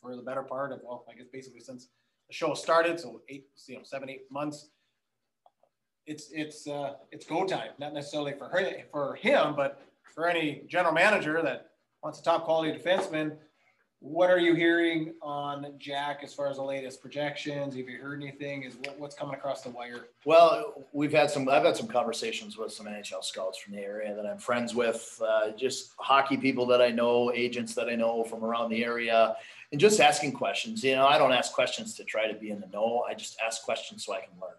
for 0.00 0.14
the 0.14 0.22
better 0.22 0.42
part 0.42 0.72
of 0.72 0.80
well, 0.84 1.04
I 1.10 1.16
guess 1.16 1.26
basically 1.32 1.60
since 1.60 1.88
the 2.28 2.34
show 2.34 2.54
started, 2.54 3.00
so 3.00 3.22
eight, 3.28 3.46
you 3.66 3.76
know, 3.76 3.82
seven, 3.82 4.08
eight 4.10 4.30
months. 4.30 4.70
It's 6.06 6.30
it's 6.32 6.66
uh, 6.66 6.94
it's 7.10 7.26
go 7.26 7.46
time, 7.46 7.70
not 7.78 7.92
necessarily 7.92 8.32
for 8.32 8.48
her 8.48 8.72
for 8.90 9.14
him, 9.16 9.54
but 9.54 9.82
for 10.14 10.26
any 10.26 10.62
general 10.68 10.92
manager 10.92 11.42
that 11.42 11.70
wants 12.02 12.20
a 12.20 12.22
top 12.22 12.44
quality 12.44 12.76
defenseman 12.78 13.36
what 14.00 14.30
are 14.30 14.38
you 14.38 14.54
hearing 14.54 15.14
on 15.20 15.74
Jack 15.78 16.20
as 16.22 16.32
far 16.32 16.48
as 16.48 16.56
the 16.58 16.62
latest 16.62 17.00
projections? 17.02 17.74
Have 17.74 17.88
you 17.88 17.98
heard 17.98 18.22
anything? 18.22 18.62
Is 18.62 18.76
what, 18.76 18.98
what's 18.98 19.16
coming 19.16 19.34
across 19.34 19.62
the 19.62 19.70
wire? 19.70 20.06
Well, 20.24 20.86
we've 20.92 21.12
had 21.12 21.30
some. 21.30 21.48
I've 21.48 21.64
had 21.64 21.76
some 21.76 21.88
conversations 21.88 22.56
with 22.56 22.72
some 22.72 22.86
NHL 22.86 23.24
scouts 23.24 23.58
from 23.58 23.74
the 23.74 23.80
area 23.80 24.14
that 24.14 24.24
I'm 24.24 24.38
friends 24.38 24.72
with. 24.74 25.20
Uh, 25.26 25.50
just 25.50 25.92
hockey 25.98 26.36
people 26.36 26.64
that 26.66 26.80
I 26.80 26.90
know, 26.90 27.32
agents 27.32 27.74
that 27.74 27.88
I 27.88 27.96
know 27.96 28.22
from 28.22 28.44
around 28.44 28.70
the 28.70 28.84
area, 28.84 29.34
and 29.72 29.80
just 29.80 30.00
asking 30.00 30.32
questions. 30.32 30.84
You 30.84 30.94
know, 30.94 31.06
I 31.06 31.18
don't 31.18 31.32
ask 31.32 31.52
questions 31.52 31.94
to 31.94 32.04
try 32.04 32.30
to 32.30 32.38
be 32.38 32.50
in 32.50 32.60
the 32.60 32.68
know. 32.68 33.04
I 33.08 33.14
just 33.14 33.36
ask 33.44 33.64
questions 33.64 34.04
so 34.04 34.14
I 34.14 34.20
can 34.20 34.30
learn. 34.40 34.50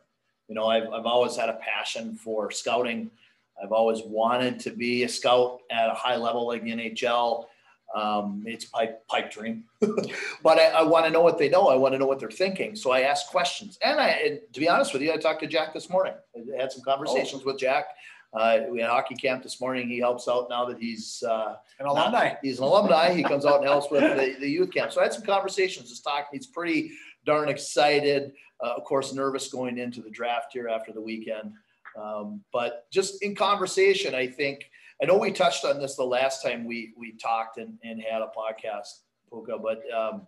You 0.49 0.55
know, 0.55 0.67
I've, 0.67 0.89
I've 0.89 1.05
always 1.05 1.37
had 1.37 1.47
a 1.47 1.59
passion 1.61 2.15
for 2.15 2.51
scouting. 2.51 3.09
I've 3.61 3.71
always 3.71 4.01
wanted 4.03 4.59
to 4.61 4.71
be 4.71 5.03
a 5.03 5.09
scout 5.09 5.59
at 5.71 5.89
a 5.89 5.93
high 5.93 6.17
level 6.17 6.47
like 6.47 6.63
the 6.63 6.71
NHL. 6.71 7.45
Um, 7.95 8.43
it's 8.45 8.65
pipe 8.65 9.07
pipe 9.07 9.31
dream, 9.31 9.63
but 10.43 10.59
I, 10.59 10.67
I 10.67 10.83
want 10.83 11.05
to 11.05 11.11
know 11.11 11.21
what 11.21 11.37
they 11.39 11.49
know. 11.49 11.69
I 11.69 11.75
want 11.75 11.93
to 11.95 11.97
know 11.97 12.05
what 12.05 12.19
they're 12.19 12.29
thinking. 12.29 12.75
So 12.75 12.91
I 12.91 13.01
ask 13.01 13.27
questions. 13.27 13.79
And 13.83 13.99
I, 13.99 14.09
and 14.09 14.39
to 14.53 14.59
be 14.59 14.69
honest 14.69 14.93
with 14.93 15.01
you, 15.01 15.11
I 15.11 15.17
talked 15.17 15.41
to 15.41 15.47
Jack 15.47 15.73
this 15.73 15.89
morning. 15.89 16.13
I 16.35 16.61
had 16.61 16.71
some 16.71 16.83
conversations 16.83 17.43
with 17.45 17.57
Jack. 17.57 17.85
Uh, 18.31 18.59
we 18.69 18.79
had 18.79 18.91
hockey 18.91 19.15
camp 19.15 19.41
this 19.41 19.59
morning. 19.59 19.89
He 19.89 19.97
helps 19.97 20.27
out 20.27 20.49
now 20.51 20.65
that 20.65 20.77
he's 20.77 21.23
uh, 21.27 21.55
An 21.79 21.87
alumni. 21.87 22.35
he's 22.43 22.59
an 22.59 22.65
alumni. 22.65 23.11
He 23.11 23.23
comes 23.23 23.43
out 23.43 23.55
and 23.61 23.65
helps 23.65 23.89
with 23.89 24.01
the, 24.01 24.35
the 24.39 24.47
youth 24.47 24.71
camp. 24.71 24.91
So 24.91 24.99
I 25.01 25.05
had 25.05 25.13
some 25.13 25.23
conversations. 25.23 25.89
Just 25.89 26.03
talking. 26.03 26.25
He's 26.31 26.45
pretty 26.45 26.91
darn 27.25 27.49
excited. 27.49 28.33
Uh, 28.63 28.73
of 28.77 28.83
course, 28.83 29.13
nervous 29.13 29.47
going 29.47 29.79
into 29.79 30.01
the 30.01 30.11
draft 30.11 30.53
here 30.53 30.67
after 30.67 30.91
the 30.91 31.01
weekend. 31.01 31.53
Um, 31.99 32.41
but 32.53 32.85
just 32.91 33.23
in 33.23 33.33
conversation, 33.35 34.13
I 34.13 34.27
think 34.27 34.69
I 35.01 35.05
know 35.05 35.17
we 35.17 35.31
touched 35.31 35.65
on 35.65 35.79
this 35.79 35.95
the 35.95 36.03
last 36.03 36.43
time 36.43 36.65
we 36.65 36.93
we 36.97 37.13
talked 37.13 37.57
and, 37.57 37.77
and 37.83 38.01
had 38.01 38.21
a 38.21 38.31
podcast, 38.35 38.99
Puka, 39.31 39.57
but 39.57 39.81
um, 39.95 40.27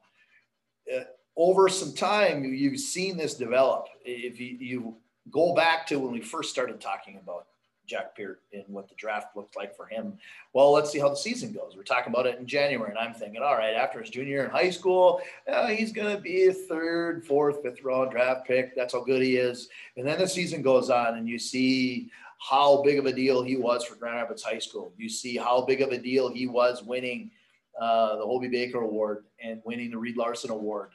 uh, 0.93 1.03
over 1.35 1.69
some 1.69 1.93
time, 1.93 2.43
you've 2.43 2.79
seen 2.79 3.17
this 3.17 3.35
develop. 3.35 3.87
If 4.03 4.39
you, 4.39 4.57
you 4.59 4.95
go 5.31 5.53
back 5.53 5.87
to 5.87 5.99
when 5.99 6.11
we 6.11 6.21
first 6.21 6.49
started 6.49 6.81
talking 6.81 7.19
about 7.21 7.47
Jack 7.85 8.15
Peart 8.15 8.41
and 8.53 8.63
what 8.67 8.87
the 8.87 8.95
draft 8.95 9.35
looked 9.35 9.57
like 9.57 9.75
for 9.75 9.85
him. 9.85 10.17
Well, 10.53 10.71
let's 10.71 10.91
see 10.91 10.99
how 10.99 11.09
the 11.09 11.15
season 11.15 11.51
goes. 11.51 11.73
We're 11.75 11.83
talking 11.83 12.13
about 12.13 12.25
it 12.25 12.39
in 12.39 12.45
January, 12.45 12.89
and 12.89 12.97
I'm 12.97 13.13
thinking, 13.13 13.41
all 13.41 13.55
right, 13.55 13.73
after 13.73 13.99
his 13.99 14.09
junior 14.09 14.29
year 14.29 14.45
in 14.45 14.51
high 14.51 14.69
school, 14.69 15.21
uh, 15.47 15.67
he's 15.67 15.91
going 15.91 16.15
to 16.15 16.21
be 16.21 16.47
a 16.47 16.53
third, 16.53 17.25
fourth, 17.25 17.61
fifth 17.63 17.83
round 17.83 18.11
draft 18.11 18.47
pick. 18.47 18.75
That's 18.75 18.93
how 18.93 19.03
good 19.03 19.21
he 19.21 19.35
is. 19.35 19.69
And 19.97 20.07
then 20.07 20.19
the 20.19 20.27
season 20.27 20.61
goes 20.61 20.89
on, 20.89 21.17
and 21.17 21.27
you 21.27 21.37
see 21.37 22.11
how 22.49 22.81
big 22.81 22.97
of 22.99 23.05
a 23.05 23.13
deal 23.13 23.43
he 23.43 23.55
was 23.55 23.85
for 23.85 23.95
Grand 23.95 24.17
Rapids 24.17 24.43
High 24.43 24.59
School. 24.59 24.93
You 24.97 25.09
see 25.09 25.37
how 25.37 25.65
big 25.65 25.81
of 25.81 25.91
a 25.91 25.97
deal 25.97 26.29
he 26.29 26.47
was 26.47 26.83
winning 26.83 27.31
uh, 27.79 28.17
the 28.17 28.25
Hobey 28.25 28.47
Baker 28.47 28.81
Award 28.81 29.25
and 29.43 29.61
winning 29.63 29.91
the 29.91 29.97
Reed 29.97 30.17
Larson 30.17 30.51
Award. 30.51 30.89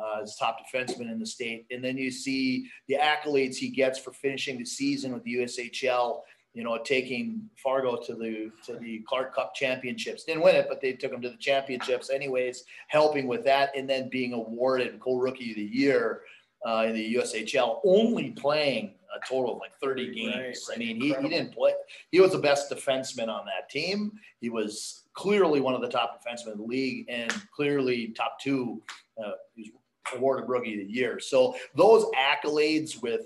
Uh, 0.00 0.22
as 0.22 0.36
top 0.36 0.58
defenseman 0.60 1.10
in 1.10 1.18
the 1.18 1.26
state. 1.26 1.66
And 1.72 1.82
then 1.82 1.98
you 1.98 2.08
see 2.08 2.70
the 2.86 2.94
accolades 3.02 3.56
he 3.56 3.68
gets 3.68 3.98
for 3.98 4.12
finishing 4.12 4.56
the 4.56 4.64
season 4.64 5.12
with 5.12 5.24
the 5.24 5.34
USHL 5.38 6.20
you 6.58 6.64
know, 6.64 6.76
taking 6.78 7.48
Fargo 7.56 7.96
to 7.96 8.14
the 8.14 8.50
to 8.66 8.78
the 8.80 9.04
Clark 9.06 9.32
Cup 9.34 9.54
championships. 9.54 10.24
Didn't 10.24 10.42
win 10.42 10.56
it, 10.56 10.66
but 10.68 10.80
they 10.80 10.92
took 10.92 11.12
him 11.12 11.20
to 11.22 11.30
the 11.30 11.36
championships 11.36 12.10
anyways, 12.10 12.64
helping 12.88 13.28
with 13.28 13.44
that, 13.44 13.70
and 13.76 13.88
then 13.88 14.08
being 14.08 14.32
awarded 14.32 14.98
co-rookie 14.98 15.50
of 15.50 15.56
the 15.56 15.62
year 15.62 16.22
uh, 16.66 16.84
in 16.86 16.94
the 16.94 17.14
USHL, 17.14 17.80
only 17.84 18.30
playing 18.30 18.94
a 19.14 19.26
total 19.26 19.54
of 19.54 19.58
like 19.58 19.72
30 19.80 20.14
games. 20.14 20.34
Right, 20.34 20.44
right. 20.44 20.76
I 20.76 20.78
mean, 20.78 21.00
he, 21.00 21.14
he 21.14 21.28
didn't 21.28 21.52
play. 21.52 21.72
He 22.10 22.20
was 22.20 22.32
the 22.32 22.38
best 22.38 22.70
defenseman 22.70 23.28
on 23.28 23.46
that 23.46 23.70
team. 23.70 24.12
He 24.40 24.50
was 24.50 25.04
clearly 25.14 25.60
one 25.60 25.74
of 25.74 25.80
the 25.80 25.88
top 25.88 26.22
defensemen 26.22 26.52
in 26.52 26.58
the 26.58 26.64
league, 26.64 27.06
and 27.08 27.32
clearly 27.54 28.08
top 28.08 28.38
two. 28.40 28.82
Uh, 29.22 29.32
he 29.54 29.72
was 29.72 29.72
awarded 30.16 30.48
rookie 30.48 30.80
of 30.80 30.86
the 30.86 30.92
year. 30.92 31.20
So 31.20 31.56
those 31.74 32.06
accolades 32.16 33.00
with 33.02 33.22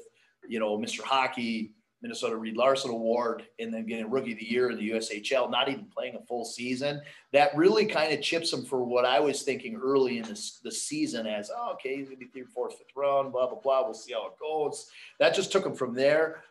you 0.49 0.59
know 0.59 0.79
Mr. 0.79 1.01
Hockey 1.01 1.73
Minnesota 2.03 2.37
Reed 2.37 2.57
Larson 2.57 2.91
Award 2.91 3.45
and 3.61 3.73
then 3.73 3.87
getting 3.87 4.11
Rookie 4.11 4.33
of 4.33 4.39
the 4.39 4.51
Year 4.51 4.71
in 4.71 4.77
the 4.77 4.91
USHL, 4.91 5.51
not 5.51 5.69
even 5.69 5.87
playing 5.87 6.17
a 6.17 6.21
full 6.27 6.45
season. 6.45 7.01
That 7.33 7.57
really 7.57 7.87
kind 7.87 8.13
of 8.13 8.21
chips 8.21 8.53
him 8.53 8.65
for 8.65 8.83
what 8.83 9.05
I 9.05 9.21
was 9.21 9.43
thinking 9.43 9.77
early 9.77 10.19
in 10.19 10.25
this 10.25 10.59
the 10.65 10.73
season 10.73 11.27
as, 11.27 11.51
oh, 11.57 11.73
okay, 11.75 11.97
he's 11.97 12.09
going 12.09 12.19
to 12.19 12.27
be 12.27 12.41
third, 12.41 12.51
fourth, 12.51 12.77
fifth 12.77 12.89
round, 12.97 13.33
blah, 13.33 13.47
blah, 13.47 13.61
blah. 13.61 13.85
We'll 13.85 13.95
see 13.95 14.13
how 14.13 14.27
it 14.27 14.39
goes. 14.41 14.91
That 15.21 15.35
just 15.35 15.53
took 15.53 15.65
him 15.65 15.75
from 15.75 15.95
there 15.95 16.43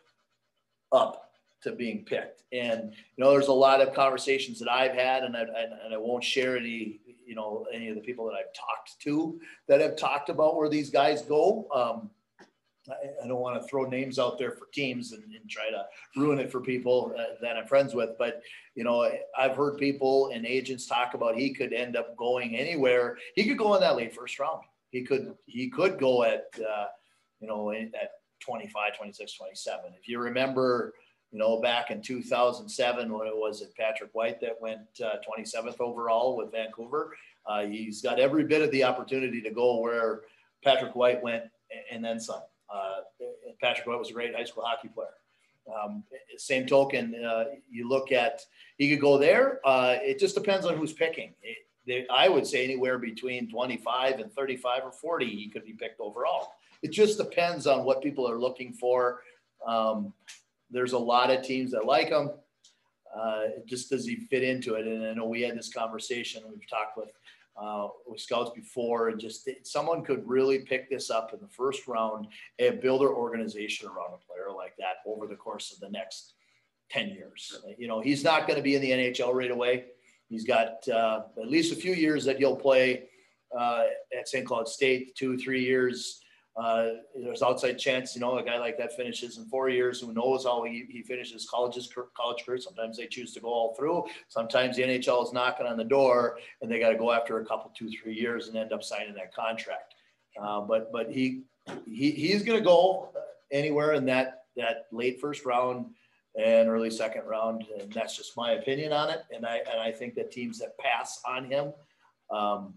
up 0.90 1.32
to 1.62 1.72
being 1.72 2.04
picked. 2.04 2.42
And, 2.52 2.92
you 3.16 3.24
know, 3.24 3.30
there's 3.30 3.48
a 3.48 3.52
lot 3.52 3.80
of 3.80 3.94
conversations 3.94 4.58
that 4.58 4.70
I've 4.70 4.94
had, 4.94 5.22
and 5.22 5.36
I, 5.36 5.42
and 5.42 5.94
I 5.94 5.98
won't 5.98 6.24
share 6.24 6.56
any, 6.56 7.00
you 7.26 7.34
know, 7.34 7.66
any 7.72 7.88
of 7.88 7.94
the 7.94 8.00
people 8.00 8.24
that 8.26 8.34
I've 8.34 8.52
talked 8.54 8.98
to 9.02 9.38
that 9.68 9.80
have 9.80 9.96
talked 9.96 10.28
about 10.28 10.56
where 10.56 10.68
these 10.68 10.90
guys 10.90 11.22
go. 11.22 11.68
Um, 11.74 12.10
I, 12.90 13.26
don't 13.26 13.40
want 13.40 13.60
to 13.60 13.68
throw 13.68 13.84
names 13.84 14.18
out 14.18 14.38
there 14.38 14.52
for 14.52 14.66
teams 14.72 15.12
and, 15.12 15.22
and 15.22 15.48
try 15.48 15.70
to 15.70 15.84
ruin 16.16 16.38
it 16.38 16.50
for 16.50 16.60
people 16.60 17.14
uh, 17.16 17.34
that 17.40 17.56
I'm 17.56 17.66
friends 17.66 17.94
with. 17.94 18.10
But, 18.18 18.42
you 18.74 18.84
know, 18.84 19.08
I've 19.38 19.56
heard 19.56 19.78
people 19.78 20.30
and 20.34 20.44
agents 20.44 20.86
talk 20.86 21.14
about 21.14 21.36
he 21.36 21.52
could 21.52 21.72
end 21.72 21.96
up 21.96 22.16
going 22.16 22.56
anywhere. 22.56 23.18
He 23.36 23.46
could 23.46 23.58
go 23.58 23.74
in 23.74 23.80
that 23.80 23.96
late 23.96 24.14
first 24.14 24.38
round. 24.38 24.62
He 24.90 25.02
could, 25.02 25.34
he 25.46 25.70
could 25.70 25.98
go 25.98 26.24
at, 26.24 26.46
uh, 26.58 26.86
you 27.40 27.46
know, 27.46 27.70
at 27.70 28.10
25, 28.40 28.96
26, 28.96 29.34
27. 29.34 29.92
If 29.98 30.08
you 30.08 30.18
remember, 30.18 30.94
you 31.30 31.38
know, 31.38 31.60
back 31.60 31.90
in 31.90 32.02
2007, 32.02 33.12
when 33.12 33.26
it 33.26 33.36
was 33.36 33.62
at 33.62 33.74
Patrick 33.74 34.10
White 34.12 34.40
that 34.40 34.60
went 34.60 34.82
uh, 35.02 35.16
27th 35.26 35.80
overall 35.80 36.36
with 36.36 36.52
Vancouver, 36.52 37.14
uh, 37.46 37.64
he's 37.64 38.02
got 38.02 38.18
every 38.18 38.44
bit 38.44 38.62
of 38.62 38.70
the 38.70 38.84
opportunity 38.84 39.40
to 39.40 39.50
go 39.50 39.78
where 39.80 40.22
Patrick 40.62 40.94
White 40.94 41.22
went 41.22 41.44
and 41.90 42.04
then 42.04 42.20
some. 42.20 42.42
Uh, 42.72 43.00
Patrick 43.60 43.86
White 43.86 43.98
was 43.98 44.10
a 44.10 44.12
great 44.12 44.34
high 44.34 44.44
school 44.44 44.64
hockey 44.66 44.88
player. 44.88 45.08
Um, 45.72 46.02
same 46.36 46.66
token, 46.66 47.14
uh, 47.24 47.44
you 47.70 47.88
look 47.88 48.10
at 48.10 48.40
he 48.78 48.90
could 48.90 49.00
go 49.00 49.16
there. 49.16 49.60
It 49.64 50.18
just 50.18 50.34
depends 50.34 50.66
on 50.66 50.76
who's 50.76 50.92
picking. 50.92 51.34
It, 51.42 51.58
they, 51.86 52.06
I 52.08 52.28
would 52.28 52.46
say 52.46 52.64
anywhere 52.64 52.98
between 52.98 53.50
25 53.50 54.20
and 54.20 54.32
35 54.32 54.84
or 54.84 54.92
40, 54.92 55.26
he 55.26 55.48
could 55.48 55.64
be 55.64 55.72
picked 55.72 56.00
overall. 56.00 56.52
It 56.82 56.90
just 56.90 57.18
depends 57.18 57.66
on 57.66 57.84
what 57.84 58.02
people 58.02 58.28
are 58.28 58.38
looking 58.38 58.72
for. 58.72 59.22
Um, 59.66 60.12
there's 60.70 60.92
a 60.92 60.98
lot 60.98 61.30
of 61.30 61.42
teams 61.42 61.70
that 61.72 61.84
like 61.84 62.08
him. 62.08 62.30
Uh, 63.14 63.42
just 63.66 63.90
does 63.90 64.06
he 64.06 64.16
fit 64.16 64.42
into 64.42 64.74
it? 64.74 64.86
And 64.86 65.04
I 65.04 65.12
know 65.12 65.26
we 65.26 65.42
had 65.42 65.56
this 65.56 65.72
conversation. 65.72 66.42
We've 66.48 66.68
talked 66.68 66.96
with 66.96 67.12
uh, 67.60 67.88
with 68.06 68.20
scouts 68.20 68.50
before, 68.54 69.08
and 69.08 69.20
just 69.20 69.48
someone 69.64 70.04
could 70.04 70.22
really 70.26 70.60
pick 70.60 70.88
this 70.90 71.10
up 71.10 71.32
in 71.32 71.40
the 71.40 71.48
first 71.48 71.86
round 71.86 72.26
and 72.58 72.80
build 72.80 73.02
their 73.02 73.14
organization 73.14 73.88
around 73.88 74.14
a 74.14 74.26
player 74.26 74.54
like 74.54 74.74
that 74.78 74.96
over 75.06 75.26
the 75.26 75.36
course 75.36 75.72
of 75.72 75.80
the 75.80 75.90
next 75.90 76.34
10 76.90 77.10
years. 77.10 77.60
You 77.78 77.88
know, 77.88 78.00
he's 78.00 78.24
not 78.24 78.46
going 78.46 78.56
to 78.56 78.62
be 78.62 78.74
in 78.74 78.82
the 78.82 78.90
NHL 78.90 79.34
right 79.34 79.50
away. 79.50 79.84
He's 80.28 80.44
got 80.44 80.86
uh, 80.88 81.22
at 81.40 81.48
least 81.48 81.72
a 81.72 81.76
few 81.76 81.92
years 81.92 82.24
that 82.24 82.38
he'll 82.38 82.56
play 82.56 83.04
uh, 83.58 83.84
at 84.18 84.28
St. 84.28 84.46
Cloud 84.46 84.66
State, 84.66 85.14
two, 85.14 85.36
three 85.36 85.62
years 85.62 86.21
uh, 86.56 86.88
there's 87.16 87.42
outside 87.42 87.78
chance, 87.78 88.14
you 88.14 88.20
know, 88.20 88.36
a 88.36 88.44
guy 88.44 88.58
like 88.58 88.76
that 88.76 88.94
finishes 88.94 89.38
in 89.38 89.46
four 89.46 89.70
years. 89.70 90.00
Who 90.00 90.12
knows 90.12 90.44
how 90.44 90.62
he, 90.64 90.84
he 90.90 91.02
finishes 91.02 91.48
college's 91.48 91.90
college 92.14 92.44
career? 92.44 92.58
Sometimes 92.58 92.98
they 92.98 93.06
choose 93.06 93.32
to 93.34 93.40
go 93.40 93.48
all 93.48 93.74
through. 93.74 94.04
Sometimes 94.28 94.76
the 94.76 94.82
NHL 94.82 95.24
is 95.24 95.32
knocking 95.32 95.66
on 95.66 95.78
the 95.78 95.84
door, 95.84 96.38
and 96.60 96.70
they 96.70 96.78
got 96.78 96.90
to 96.90 96.98
go 96.98 97.10
after 97.10 97.38
a 97.38 97.46
couple, 97.46 97.72
two, 97.74 97.88
three 97.90 98.14
years, 98.14 98.48
and 98.48 98.56
end 98.56 98.72
up 98.72 98.82
signing 98.82 99.14
that 99.14 99.34
contract. 99.34 99.94
Uh, 100.40 100.60
but 100.60 100.92
but 100.92 101.10
he 101.10 101.42
he 101.86 102.10
he's 102.10 102.42
going 102.42 102.58
to 102.58 102.64
go 102.64 103.10
anywhere 103.50 103.92
in 103.92 104.04
that 104.06 104.44
that 104.56 104.86
late 104.92 105.20
first 105.20 105.46
round 105.46 105.86
and 106.38 106.68
early 106.68 106.90
second 106.90 107.24
round, 107.26 107.64
and 107.80 107.90
that's 107.92 108.16
just 108.16 108.36
my 108.36 108.52
opinion 108.52 108.92
on 108.92 109.08
it. 109.10 109.22
And 109.34 109.46
I 109.46 109.58
and 109.70 109.80
I 109.80 109.90
think 109.90 110.14
that 110.16 110.30
teams 110.30 110.58
that 110.58 110.76
pass 110.78 111.20
on 111.26 111.46
him, 111.46 111.72
um, 112.30 112.74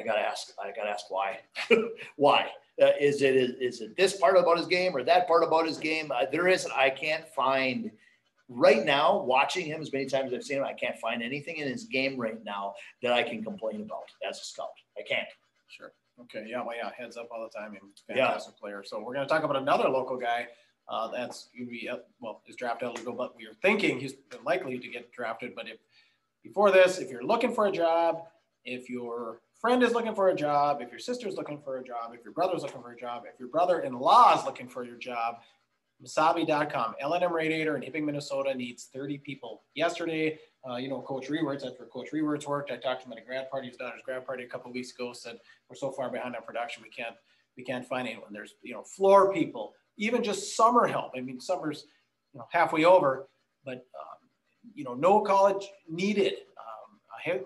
I 0.00 0.04
gotta 0.04 0.20
ask 0.20 0.52
I 0.62 0.72
gotta 0.74 0.90
ask 0.90 1.10
why 1.10 1.40
why 2.16 2.46
uh, 2.80 2.92
is 2.98 3.20
it 3.22 3.36
is, 3.36 3.50
is, 3.60 3.80
it 3.82 3.96
this 3.96 4.16
part 4.16 4.36
about 4.36 4.56
his 4.56 4.66
game 4.66 4.96
or 4.96 5.02
that 5.04 5.28
part 5.28 5.44
about 5.44 5.66
his 5.66 5.78
game? 5.78 6.10
Uh, 6.10 6.24
there 6.30 6.48
isn't. 6.48 6.72
I 6.72 6.88
can't 6.90 7.28
find 7.28 7.90
right 8.48 8.84
now. 8.84 9.22
Watching 9.22 9.66
him 9.66 9.82
as 9.82 9.92
many 9.92 10.06
times 10.06 10.32
as 10.32 10.38
I've 10.38 10.44
seen 10.44 10.58
him, 10.58 10.64
I 10.64 10.72
can't 10.72 10.98
find 10.98 11.22
anything 11.22 11.56
in 11.56 11.68
his 11.68 11.84
game 11.84 12.16
right 12.16 12.42
now 12.44 12.74
that 13.02 13.12
I 13.12 13.22
can 13.22 13.42
complain 13.44 13.82
about 13.82 14.04
as 14.26 14.40
a 14.40 14.44
scout. 14.44 14.68
I 14.98 15.02
can't. 15.02 15.28
Sure. 15.68 15.92
Okay. 16.22 16.46
Yeah. 16.48 16.62
Well, 16.62 16.76
yeah. 16.76 16.90
Heads 16.96 17.16
up 17.16 17.28
all 17.30 17.42
the 17.42 17.58
time. 17.58 17.76
Fantastic 18.06 18.54
yeah. 18.56 18.60
player. 18.60 18.82
So 18.84 18.98
we're 18.98 19.14
going 19.14 19.26
to 19.26 19.32
talk 19.32 19.44
about 19.44 19.56
another 19.56 19.88
local 19.88 20.16
guy. 20.16 20.48
Uh, 20.88 21.08
that's 21.08 21.48
going 21.54 21.66
to 21.66 21.70
be 21.70 21.88
uh, 21.88 21.98
well, 22.20 22.42
is 22.48 22.56
draft 22.56 22.82
eligible, 22.82 23.12
but 23.12 23.36
we 23.36 23.46
are 23.46 23.54
thinking 23.62 24.00
he's 24.00 24.14
likely 24.44 24.78
to 24.78 24.88
get 24.88 25.12
drafted. 25.12 25.54
But 25.54 25.68
if 25.68 25.76
before 26.42 26.70
this, 26.72 26.98
if 26.98 27.10
you're 27.10 27.22
looking 27.22 27.54
for 27.54 27.66
a 27.66 27.72
job, 27.72 28.24
if 28.64 28.90
you're 28.90 29.40
friend 29.60 29.82
is 29.82 29.92
looking 29.92 30.14
for 30.14 30.28
a 30.28 30.34
job, 30.34 30.80
if 30.80 30.90
your 30.90 30.98
sister's 30.98 31.36
looking 31.36 31.60
for 31.60 31.78
a 31.78 31.84
job, 31.84 32.12
if 32.14 32.24
your 32.24 32.32
brother's 32.32 32.62
looking 32.62 32.80
for 32.80 32.92
a 32.92 32.96
job, 32.96 33.24
if 33.32 33.38
your 33.38 33.48
brother-in-law 33.48 34.38
is 34.38 34.44
looking 34.44 34.68
for 34.68 34.84
your 34.84 34.96
job, 34.96 35.36
Mesabi.com, 36.02 36.94
L&M 36.98 37.32
Radiator 37.32 37.76
in 37.76 37.82
Hibbing, 37.82 38.04
Minnesota 38.04 38.54
needs 38.54 38.88
30 38.94 39.18
people. 39.18 39.64
Yesterday, 39.74 40.38
uh, 40.68 40.76
you 40.76 40.88
know, 40.88 41.02
Coach 41.02 41.28
Rewerts, 41.28 41.62
where 41.78 41.88
Coach 41.88 42.08
Rewerts 42.12 42.46
worked. 42.46 42.70
I 42.70 42.76
talked 42.76 43.02
to 43.02 43.06
him 43.06 43.12
at 43.12 43.18
a 43.18 43.26
grad 43.26 43.50
party, 43.50 43.68
his 43.68 43.76
daughter's 43.76 44.00
grad 44.02 44.24
party 44.24 44.44
a 44.44 44.48
couple 44.48 44.72
weeks 44.72 44.92
ago, 44.92 45.12
said, 45.12 45.36
we're 45.68 45.76
so 45.76 45.90
far 45.90 46.10
behind 46.10 46.34
on 46.34 46.42
production, 46.42 46.82
we 46.82 46.88
can't, 46.88 47.14
we 47.58 47.62
can't 47.62 47.84
find 47.84 48.08
anyone. 48.08 48.32
There's, 48.32 48.54
you 48.62 48.72
know, 48.72 48.82
floor 48.82 49.30
people, 49.32 49.74
even 49.98 50.22
just 50.22 50.56
summer 50.56 50.86
help. 50.86 51.12
I 51.14 51.20
mean, 51.20 51.38
summer's, 51.38 51.84
you 52.32 52.38
know, 52.38 52.46
halfway 52.50 52.86
over, 52.86 53.28
but, 53.62 53.74
um, 53.74 54.28
you 54.74 54.84
know, 54.84 54.94
no 54.94 55.20
college 55.20 55.68
needed 55.86 56.32
high, 56.56 56.79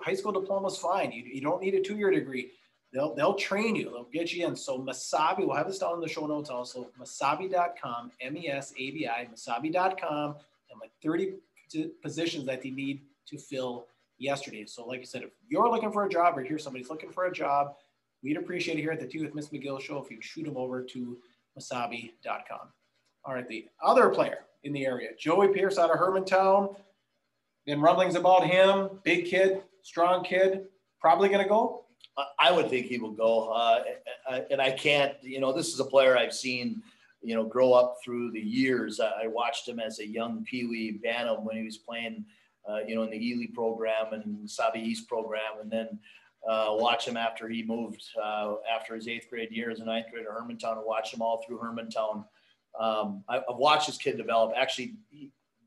high 0.02 0.14
school 0.14 0.32
diploma 0.32 0.68
is 0.68 0.76
fine. 0.76 1.12
You, 1.12 1.22
you 1.24 1.40
don't 1.40 1.62
need 1.62 1.74
a 1.74 1.80
two-year 1.80 2.10
degree. 2.10 2.52
They'll, 2.92 3.14
they'll 3.14 3.34
train 3.34 3.74
you. 3.74 3.86
They'll 3.86 4.08
get 4.12 4.32
you 4.32 4.46
in. 4.46 4.54
So 4.54 4.78
Mesabi, 4.78 5.40
we'll 5.40 5.56
have 5.56 5.66
this 5.66 5.78
down 5.78 5.94
in 5.94 6.00
the 6.00 6.08
show 6.08 6.26
notes 6.26 6.48
also. 6.48 6.90
Mesabi.com, 7.00 8.12
M-E-S-A-B-I, 8.20 9.28
Mesabi.com, 9.34 10.36
and 10.70 10.80
like 10.80 10.92
30 11.02 11.34
positions 12.02 12.46
that 12.46 12.62
they 12.62 12.70
need 12.70 13.02
to 13.26 13.38
fill 13.38 13.86
yesterday. 14.18 14.64
So 14.66 14.86
like 14.86 15.00
I 15.00 15.04
said, 15.04 15.22
if 15.22 15.30
you're 15.48 15.68
looking 15.68 15.90
for 15.90 16.04
a 16.06 16.08
job 16.08 16.38
or 16.38 16.44
hear 16.44 16.58
somebody's 16.58 16.88
looking 16.88 17.10
for 17.10 17.26
a 17.26 17.32
job, 17.32 17.74
we'd 18.22 18.36
appreciate 18.36 18.78
it 18.78 18.82
here 18.82 18.92
at 18.92 19.00
the 19.00 19.06
Tea 19.06 19.22
with 19.22 19.34
Miss 19.34 19.48
McGill 19.48 19.80
show 19.80 19.98
if 19.98 20.10
you 20.10 20.18
shoot 20.20 20.44
them 20.44 20.56
over 20.56 20.82
to 20.82 21.18
mesabi.com. 21.58 22.68
All 23.24 23.34
right, 23.34 23.48
the 23.48 23.66
other 23.82 24.08
player 24.10 24.40
in 24.64 24.72
the 24.72 24.86
area, 24.86 25.10
Joey 25.18 25.48
Pierce 25.48 25.78
out 25.78 25.90
of 25.90 25.98
Hermantown. 25.98 26.76
Been 27.66 27.80
rumblings 27.80 28.14
about 28.14 28.46
him. 28.46 29.00
Big 29.04 29.26
kid, 29.26 29.62
strong 29.82 30.22
kid. 30.22 30.66
Probably 31.00 31.28
going 31.28 31.42
to 31.42 31.48
go. 31.48 31.84
I 32.38 32.52
would 32.52 32.68
think 32.70 32.86
he 32.86 32.98
will 32.98 33.12
go. 33.12 33.48
Uh, 33.48 33.82
and 34.50 34.60
I 34.60 34.70
can't, 34.70 35.14
you 35.22 35.40
know, 35.40 35.52
this 35.52 35.72
is 35.72 35.80
a 35.80 35.84
player 35.84 36.16
I've 36.16 36.34
seen, 36.34 36.82
you 37.22 37.34
know, 37.34 37.44
grow 37.44 37.72
up 37.72 37.96
through 38.04 38.30
the 38.32 38.40
years. 38.40 39.00
I 39.00 39.26
watched 39.26 39.68
him 39.68 39.80
as 39.80 39.98
a 39.98 40.06
young 40.06 40.44
Pee 40.44 40.66
Wee 40.66 41.00
Bantam 41.02 41.44
when 41.44 41.56
he 41.56 41.64
was 41.64 41.78
playing, 41.78 42.24
uh, 42.68 42.80
you 42.86 42.94
know, 42.94 43.02
in 43.02 43.10
the 43.10 43.28
Ely 43.28 43.46
program 43.52 44.12
and 44.12 44.48
Sabi 44.48 44.80
East 44.80 45.08
program. 45.08 45.60
And 45.60 45.70
then 45.70 45.98
uh, 46.48 46.68
watch 46.72 47.08
him 47.08 47.16
after 47.16 47.48
he 47.48 47.62
moved 47.62 48.04
uh, 48.22 48.54
after 48.72 48.94
his 48.94 49.08
eighth 49.08 49.28
grade 49.30 49.50
year 49.50 49.70
as 49.70 49.80
a 49.80 49.84
ninth 49.84 50.06
grader 50.12 50.30
Hermantown 50.30 50.76
and 50.76 50.86
watch 50.86 51.12
him 51.12 51.22
all 51.22 51.42
through 51.46 51.58
Hermantown. 51.58 52.24
Um, 52.78 53.24
I, 53.28 53.36
have 53.36 53.56
watched 53.56 53.86
this 53.86 53.96
kid 53.96 54.16
develop. 54.16 54.52
Actually, 54.56 54.94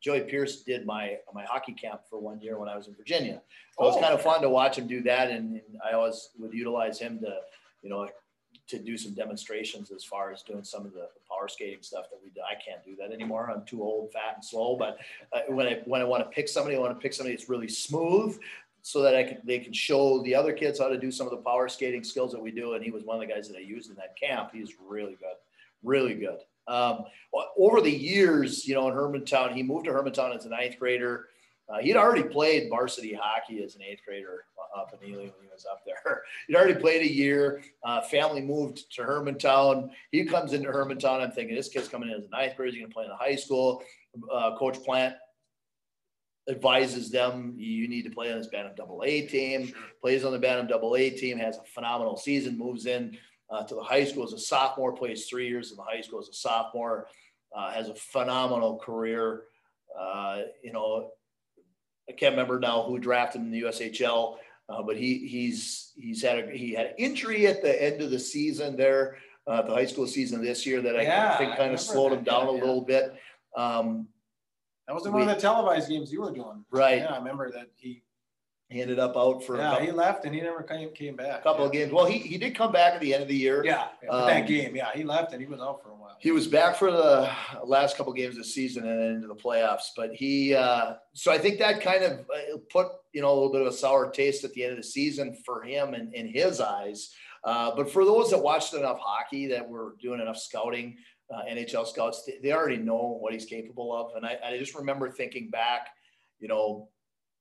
Joey 0.07 0.21
Pierce 0.21 0.61
did 0.61 0.85
my 0.85 1.17
my 1.33 1.43
hockey 1.43 1.73
camp 1.73 1.99
for 2.09 2.17
one 2.17 2.39
year 2.39 2.57
when 2.57 2.69
I 2.69 2.77
was 2.77 2.87
in 2.87 2.95
Virginia. 2.95 3.41
So 3.71 3.79
oh. 3.79 3.89
it 3.89 3.91
was 3.91 4.01
kind 4.01 4.13
of 4.13 4.21
fun 4.21 4.41
to 4.41 4.49
watch 4.49 4.77
him 4.77 4.87
do 4.87 5.01
that, 5.01 5.29
and, 5.29 5.55
and, 5.55 5.81
I 5.85 5.95
always 5.95 6.29
would 6.39 6.53
utilize 6.53 6.97
him 6.97 7.19
to, 7.19 7.39
you 7.81 7.89
know, 7.89 8.07
to 8.69 8.79
do 8.79 8.97
some 8.97 9.13
demonstrations 9.13 9.91
as 9.91 10.05
far 10.05 10.31
as 10.31 10.43
doing 10.43 10.63
some 10.63 10.85
of 10.85 10.93
the 10.93 11.09
power 11.29 11.49
skating 11.49 11.81
stuff 11.81 12.05
that 12.09 12.19
we 12.23 12.29
do. 12.29 12.39
I 12.49 12.55
can't 12.55 12.81
do 12.85 12.95
that 12.95 13.11
anymore. 13.11 13.51
I'm 13.53 13.65
too 13.65 13.83
old, 13.83 14.13
fat, 14.13 14.35
and 14.35 14.45
slow. 14.45 14.77
But 14.77 14.97
uh, 15.33 15.41
when 15.49 15.67
I 15.67 15.81
when 15.83 15.99
I 15.99 16.05
want 16.05 16.23
to 16.23 16.29
pick 16.29 16.47
somebody, 16.47 16.77
I 16.77 16.79
want 16.79 16.97
to 16.97 17.01
pick 17.01 17.13
somebody 17.13 17.35
that's 17.35 17.49
really 17.49 17.67
smooth, 17.67 18.39
so 18.83 19.01
that 19.01 19.13
I 19.13 19.23
can 19.25 19.39
they 19.43 19.59
can 19.59 19.73
show 19.73 20.23
the 20.23 20.33
other 20.33 20.53
kids 20.53 20.79
how 20.79 20.87
to 20.87 20.97
do 20.97 21.11
some 21.11 21.27
of 21.27 21.31
the 21.31 21.43
power 21.49 21.67
skating 21.67 22.05
skills 22.05 22.31
that 22.31 22.41
we 22.41 22.51
do. 22.51 22.75
And 22.75 22.81
he 22.85 22.91
was 22.91 23.03
one 23.03 23.21
of 23.21 23.27
the 23.27 23.33
guys 23.33 23.49
that 23.49 23.57
I 23.57 23.61
used 23.61 23.89
in 23.89 23.97
that 23.97 24.15
camp. 24.17 24.51
He's 24.53 24.75
really 24.79 25.17
good, 25.19 25.37
really 25.83 26.13
good. 26.13 26.39
Um, 26.67 27.05
over 27.57 27.81
the 27.81 27.91
years, 27.91 28.67
you 28.67 28.75
know, 28.75 28.87
in 28.87 28.93
Hermantown, 28.93 29.53
he 29.53 29.63
moved 29.63 29.85
to 29.85 29.91
Hermantown 29.91 30.35
as 30.35 30.45
a 30.45 30.49
ninth 30.49 30.77
grader. 30.79 31.27
Uh, 31.69 31.79
he'd 31.79 31.97
already 31.97 32.23
played 32.23 32.69
varsity 32.69 33.13
hockey 33.13 33.61
as 33.61 33.75
an 33.75 33.81
eighth 33.81 34.01
grader 34.05 34.45
up 34.77 34.93
in 34.93 35.09
Ely 35.09 35.23
when 35.23 35.31
he 35.41 35.47
was 35.51 35.65
up 35.69 35.81
there. 35.85 36.21
He'd 36.47 36.55
already 36.55 36.79
played 36.79 37.01
a 37.01 37.11
year. 37.11 37.61
Uh, 37.83 38.01
family 38.01 38.41
moved 38.41 38.91
to 38.95 39.01
Hermantown. 39.01 39.89
He 40.11 40.25
comes 40.25 40.53
into 40.53 40.69
Hermantown. 40.69 41.21
I'm 41.21 41.31
thinking 41.31 41.55
this 41.55 41.69
kid's 41.69 41.87
coming 41.87 42.09
in 42.09 42.15
as 42.15 42.25
a 42.25 42.29
ninth 42.29 42.55
grader. 42.55 42.71
He's 42.71 42.79
going 42.79 42.89
to 42.89 42.93
play 42.93 43.03
in 43.05 43.09
the 43.09 43.17
high 43.17 43.35
school. 43.35 43.83
Uh, 44.31 44.55
Coach 44.57 44.81
Plant 44.83 45.15
advises 46.49 47.09
them 47.11 47.53
you 47.57 47.87
need 47.87 48.03
to 48.03 48.09
play 48.09 48.31
on 48.31 48.37
this 48.37 48.47
Bantam 48.47 48.75
Double 48.75 49.03
A 49.05 49.21
team. 49.27 49.73
Plays 50.01 50.23
on 50.23 50.31
the 50.31 50.39
Bantam 50.39 50.67
Double 50.67 50.95
A 50.95 51.09
team. 51.09 51.37
Has 51.37 51.57
a 51.57 51.63
phenomenal 51.63 52.15
season. 52.17 52.57
Moves 52.57 52.85
in 52.85 53.17
uh, 53.49 53.63
to 53.63 53.75
the 53.75 53.83
high 53.83 54.03
school 54.03 54.23
as 54.23 54.33
a 54.33 54.39
sophomore, 54.39 54.93
plays 54.93 55.25
three 55.25 55.47
years 55.47 55.71
in 55.71 55.77
the 55.77 55.83
high 55.83 56.01
school 56.01 56.19
as 56.19 56.29
a 56.29 56.33
sophomore, 56.33 57.07
uh, 57.55 57.71
has 57.71 57.89
a 57.89 57.95
phenomenal 57.95 58.77
career. 58.77 59.43
Uh, 59.97 60.41
you 60.63 60.71
know, 60.71 61.11
I 62.09 62.13
can't 62.13 62.33
remember 62.33 62.59
now 62.59 62.83
who 62.83 62.99
drafted 62.99 63.41
him 63.41 63.47
in 63.47 63.51
the 63.51 63.61
USHL, 63.63 64.37
uh, 64.69 64.83
but 64.83 64.97
he 64.97 65.27
he's 65.27 65.93
he's 65.95 66.21
had 66.21 66.39
a, 66.39 66.51
he 66.51 66.73
had 66.73 66.87
an 66.87 66.93
injury 66.97 67.47
at 67.47 67.61
the 67.61 67.83
end 67.83 68.01
of 68.01 68.11
the 68.11 68.19
season 68.19 68.75
there, 68.75 69.17
uh, 69.47 69.61
the 69.61 69.73
high 69.73 69.85
school 69.85 70.07
season 70.07 70.43
this 70.43 70.65
year 70.65 70.81
that 70.81 70.95
yeah, 70.95 71.33
I 71.33 71.37
think 71.37 71.55
kind 71.55 71.73
of 71.73 71.79
slowed 71.79 72.11
that. 72.11 72.19
him 72.19 72.23
down 72.23 72.45
yeah, 72.45 72.51
a 72.51 72.53
yeah. 72.55 72.59
little 72.59 72.81
bit. 72.81 73.15
Um, 73.55 74.07
that 74.87 74.93
was 74.93 75.07
one 75.07 75.21
of 75.21 75.27
the 75.27 75.35
televised 75.35 75.89
games 75.89 76.11
you 76.13 76.21
were 76.21 76.31
doing, 76.31 76.63
right? 76.71 76.99
Yeah, 76.99 77.13
I 77.13 77.17
remember 77.17 77.51
that 77.51 77.67
he 77.75 78.03
he 78.69 78.81
ended 78.81 78.99
up 78.99 79.15
out 79.15 79.45
for 79.45 79.57
yeah, 79.57 79.79
he 79.79 79.91
left 79.91 80.25
and 80.25 80.35
he 80.35 80.41
never 80.41 80.61
came, 80.61 80.91
came 80.91 81.15
back. 81.15 81.39
A 81.39 81.43
couple 81.43 81.61
yeah. 81.61 81.67
of 81.67 81.71
games. 81.71 81.93
Well, 81.93 82.05
he, 82.05 82.17
he 82.17 82.37
did 82.37 82.53
come 82.53 82.73
back 82.73 82.93
at 82.95 82.99
the 82.99 83.13
end 83.13 83.23
of 83.23 83.29
the 83.29 83.35
year. 83.35 83.63
Yeah, 83.63 83.87
yeah 84.03 84.09
um, 84.09 84.27
that 84.27 84.45
game. 84.45 84.75
Yeah, 84.75 84.89
he 84.93 85.05
left 85.05 85.31
and 85.31 85.41
he 85.41 85.47
was 85.47 85.61
out 85.61 85.81
for 85.81 85.91
a 85.91 85.95
while. 85.95 86.17
He 86.19 86.31
was 86.31 86.47
back 86.47 86.75
for 86.75 86.91
the 86.91 87.29
last 87.63 87.95
couple 87.95 88.11
of 88.11 88.17
games 88.17 88.35
of 88.35 88.43
the 88.43 88.49
season 88.49 88.85
and 88.85 88.99
then 88.99 89.11
into 89.11 89.27
the 89.27 89.35
playoffs. 89.35 89.91
But 89.95 90.13
he, 90.13 90.53
uh, 90.53 90.95
so 91.13 91.31
I 91.31 91.37
think 91.37 91.59
that 91.59 91.81
kind 91.81 92.03
of 92.03 92.19
uh, 92.19 92.57
put 92.69 92.87
you 93.13 93.21
know 93.21 93.31
a 93.31 93.35
little 93.35 93.51
bit 93.51 93.61
of 93.61 93.67
a 93.67 93.71
sour 93.71 94.09
taste 94.11 94.43
at 94.43 94.51
the 94.51 94.63
end 94.63 94.71
of 94.71 94.77
the 94.77 94.83
season 94.83 95.37
for 95.45 95.61
him 95.61 95.93
and 95.93 96.13
in 96.13 96.27
his 96.27 96.59
eyes. 96.59 97.13
Uh, 97.45 97.73
but 97.73 97.89
for 97.89 98.03
those 98.03 98.31
that 98.31 98.39
watched 98.39 98.73
enough 98.73 98.99
hockey, 98.99 99.47
that 99.47 99.67
were 99.67 99.95
doing 100.01 100.19
enough 100.19 100.37
scouting, 100.37 100.97
uh, 101.33 101.43
NHL 101.49 101.87
scouts, 101.87 102.25
they, 102.25 102.39
they, 102.43 102.51
already 102.51 102.77
know 102.77 103.17
what 103.21 103.31
he's 103.31 103.45
capable 103.45 103.95
of. 103.95 104.15
And 104.15 104.25
I, 104.25 104.37
I 104.43 104.57
just 104.57 104.75
remember 104.75 105.09
thinking 105.09 105.49
back, 105.49 105.87
you 106.39 106.47
know, 106.47 106.89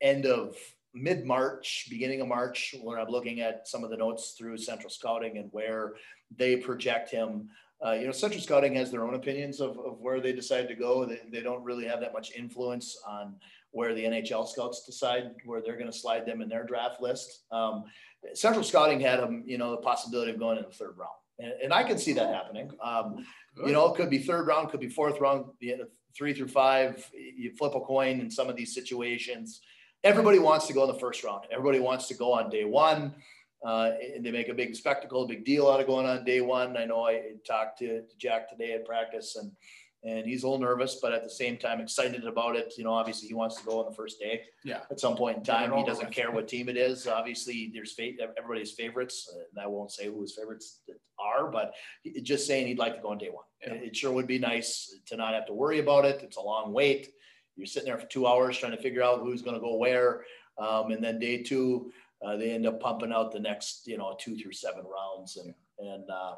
end 0.01 0.27
of 0.27 0.57
mid 0.97 1.25
March, 1.25 1.87
beginning 1.91 2.21
of 2.21 2.29
March, 2.29 2.75
when 2.83 2.99
I'm 2.99 3.09
looking 3.09 3.41
at 3.41 3.69
some 3.69 3.85
of 3.85 3.91
the 3.91 3.97
notes 3.97 4.35
through 4.39 4.57
Central 4.57 4.91
Scouting 4.91 5.39
and 5.39 5.49
where 5.53 5.95
they 6.35 6.57
project 6.57 7.11
him. 7.11 7.49
Uh, 7.85 7.93
you 7.93 8.07
know, 8.07 8.13
Central 8.13 8.41
Scouting 8.41 8.75
has 8.75 8.91
their 8.91 9.05
own 9.05 9.15
opinions 9.15 9.61
of, 9.61 9.79
of 9.79 10.01
where 10.01 10.21
they 10.21 10.33
decide 10.33 10.67
to 10.69 10.75
go. 10.75 11.05
They, 11.05 11.21
they 11.31 11.43
don't 11.43 11.63
really 11.63 11.87
have 11.87 12.01
that 12.01 12.15
much 12.15 12.33
influence 12.33 12.99
on 13.07 13.35
where 13.73 13.95
the 13.95 14.05
NHL 14.05 14.49
scouts 14.49 14.87
decide 14.87 15.33
where 15.45 15.61
they're 15.61 15.77
going 15.77 15.91
to 15.91 15.97
slide 15.97 16.25
them 16.25 16.41
in 16.41 16.49
their 16.49 16.65
draft 16.65 17.03
list. 17.03 17.43
Um, 17.53 17.85
Central 18.33 18.65
Scouting 18.65 19.01
had 19.01 19.21
them, 19.21 19.43
you 19.47 19.59
know, 19.59 19.73
the 19.73 19.77
possibility 19.79 20.31
of 20.31 20.39
going 20.39 20.57
in 20.57 20.65
the 20.65 20.71
third 20.71 20.97
round. 20.97 21.11
And, 21.39 21.53
and 21.65 21.73
I 21.75 21.83
can 21.83 21.99
see 21.99 22.15
that 22.15 22.33
happening. 22.33 22.71
Um, 22.83 23.27
you 23.67 23.73
know, 23.73 23.93
it 23.93 23.97
could 23.97 24.09
be 24.09 24.19
third 24.19 24.47
round, 24.47 24.71
could 24.71 24.81
be 24.81 24.89
fourth 24.89 25.21
round, 25.21 25.45
three 26.17 26.33
through 26.33 26.49
five. 26.49 27.07
You 27.15 27.53
flip 27.59 27.75
a 27.75 27.81
coin 27.81 28.21
in 28.21 28.31
some 28.31 28.49
of 28.49 28.57
these 28.57 28.75
situations 28.75 29.61
everybody 30.07 30.39
wants 30.39 30.67
to 30.69 30.73
go 30.73 30.83
in 30.85 30.89
the 30.89 30.99
first 30.99 31.25
round. 31.25 31.45
Everybody 31.51 31.81
wants 31.81 32.07
to 32.09 32.15
go 32.15 32.33
on 32.33 32.49
day 32.49 32.65
one. 32.65 33.15
Uh, 33.65 33.93
and 34.15 34.25
they 34.25 34.31
make 34.31 34.49
a 34.49 34.55
big 34.55 34.77
spectacle, 34.77 35.25
a 35.25 35.27
big 35.27 35.45
deal 35.45 35.69
out 35.69 35.81
of 35.81 35.87
going 35.87 36.07
on 36.07 36.25
day 36.25 36.41
one. 36.41 36.77
I 36.77 36.85
know 36.85 37.05
I 37.07 37.33
talked 37.45 37.79
to, 37.79 38.03
Jack 38.19 38.49
today 38.49 38.75
at 38.75 38.85
practice 38.85 39.37
and 39.37 39.51
and 40.05 40.25
he's 40.25 40.45
a 40.45 40.49
little 40.49 40.65
nervous, 40.65 40.99
but 41.03 41.13
at 41.13 41.25
the 41.25 41.31
same 41.31 41.57
time 41.57 41.81
excited 41.81 42.25
about 42.27 42.55
it. 42.55 42.75
You 42.79 42.85
know, 42.85 42.93
obviously 42.93 43.27
he 43.27 43.35
wants 43.35 43.57
to 43.57 43.67
go 43.67 43.81
on 43.81 43.91
the 43.91 43.97
first 43.97 44.21
day. 44.21 44.43
Yeah. 44.63 44.81
At 44.89 45.01
some 45.01 45.17
point 45.17 45.39
in 45.39 45.43
time, 45.43 45.73
he 45.77 45.85
doesn't 45.85 46.13
care 46.13 46.31
what 46.31 46.47
team 46.47 46.69
it 46.69 46.77
is. 46.77 47.09
Obviously, 47.09 47.73
there's 47.75 47.93
fate, 47.93 48.21
everybody's 48.39 48.71
favorites, 48.73 49.35
and 49.35 49.61
I 49.61 49.67
won't 49.67 49.91
say 49.91 50.07
who 50.07 50.21
his 50.21 50.33
favorites 50.33 50.81
are, 51.19 51.51
but 51.51 51.75
just 52.23 52.47
saying 52.47 52.69
he'd 52.69 52.79
like 52.79 52.95
to 52.95 53.03
go 53.03 53.09
on 53.09 53.19
day 53.19 53.31
one. 53.31 53.45
Yeah. 53.67 53.73
It 53.73 53.97
sure 53.97 54.13
would 54.13 54.29
be 54.29 54.39
nice 54.39 54.97
to 55.07 55.17
not 55.17 55.35
have 55.35 55.47
to 55.47 55.55
worry 55.55 55.81
about 55.81 56.05
it. 56.05 56.21
It's 56.23 56.37
a 56.37 56.43
long 56.43 56.73
wait. 56.73 57.13
You're 57.57 57.67
sitting 57.67 57.89
there 57.89 57.99
for 57.99 58.07
two 58.07 58.27
hours 58.27 58.59
trying 58.59 58.77
to 58.77 58.83
figure 58.83 59.03
out 59.03 59.21
who's 59.21 59.43
going 59.43 59.55
to 59.55 59.61
go 59.61 59.77
where. 59.77 60.25
Um, 60.59 60.91
and 60.91 61.03
then 61.03 61.19
day 61.19 61.43
two, 61.43 61.91
uh, 62.25 62.37
they 62.37 62.51
end 62.51 62.67
up 62.67 62.81
pumping 62.81 63.13
out 63.13 63.33
the 63.33 63.41
next, 63.41 63.87
you 63.87 63.99
know, 63.99 64.17
two 64.19 64.37
through 64.37 64.53
seven 64.53 64.85
rounds. 64.85 65.37
And, 65.37 65.55
and, 65.79 66.09
uh, 66.11 66.35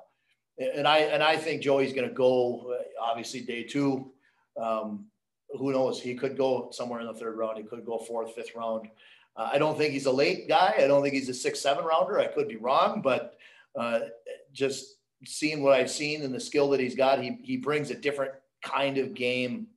and 0.58 0.88
I, 0.88 0.98
and 0.98 1.22
I 1.22 1.36
think 1.36 1.62
Joey's 1.62 1.92
going 1.92 2.08
to 2.08 2.14
go 2.14 2.72
uh, 2.72 2.82
obviously 3.02 3.40
day 3.40 3.62
two. 3.62 4.12
Um, 4.60 5.06
who 5.50 5.72
knows? 5.72 6.00
He 6.00 6.14
could 6.14 6.36
go 6.36 6.68
somewhere 6.72 7.00
in 7.00 7.06
the 7.06 7.14
third 7.14 7.36
round. 7.36 7.58
He 7.58 7.64
could 7.64 7.84
go 7.84 7.98
fourth, 7.98 8.34
fifth 8.34 8.54
round. 8.54 8.88
Uh, 9.36 9.50
I 9.52 9.58
don't 9.58 9.78
think 9.78 9.92
he's 9.92 10.06
a 10.06 10.12
late 10.12 10.48
guy. 10.48 10.74
I 10.78 10.88
don't 10.88 11.02
think 11.02 11.14
he's 11.14 11.28
a 11.28 11.34
six, 11.34 11.60
seven 11.60 11.84
rounder. 11.84 12.18
I 12.18 12.26
could 12.26 12.48
be 12.48 12.56
wrong, 12.56 13.00
but 13.02 13.36
uh, 13.78 14.00
just 14.52 14.96
seeing 15.24 15.62
what 15.62 15.74
I've 15.74 15.90
seen 15.90 16.22
and 16.22 16.34
the 16.34 16.40
skill 16.40 16.70
that 16.70 16.80
he's 16.80 16.96
got, 16.96 17.22
he, 17.22 17.38
he 17.42 17.56
brings 17.56 17.90
a 17.90 17.94
different 17.94 18.32
kind 18.62 18.98
of 18.98 19.14
game 19.14 19.68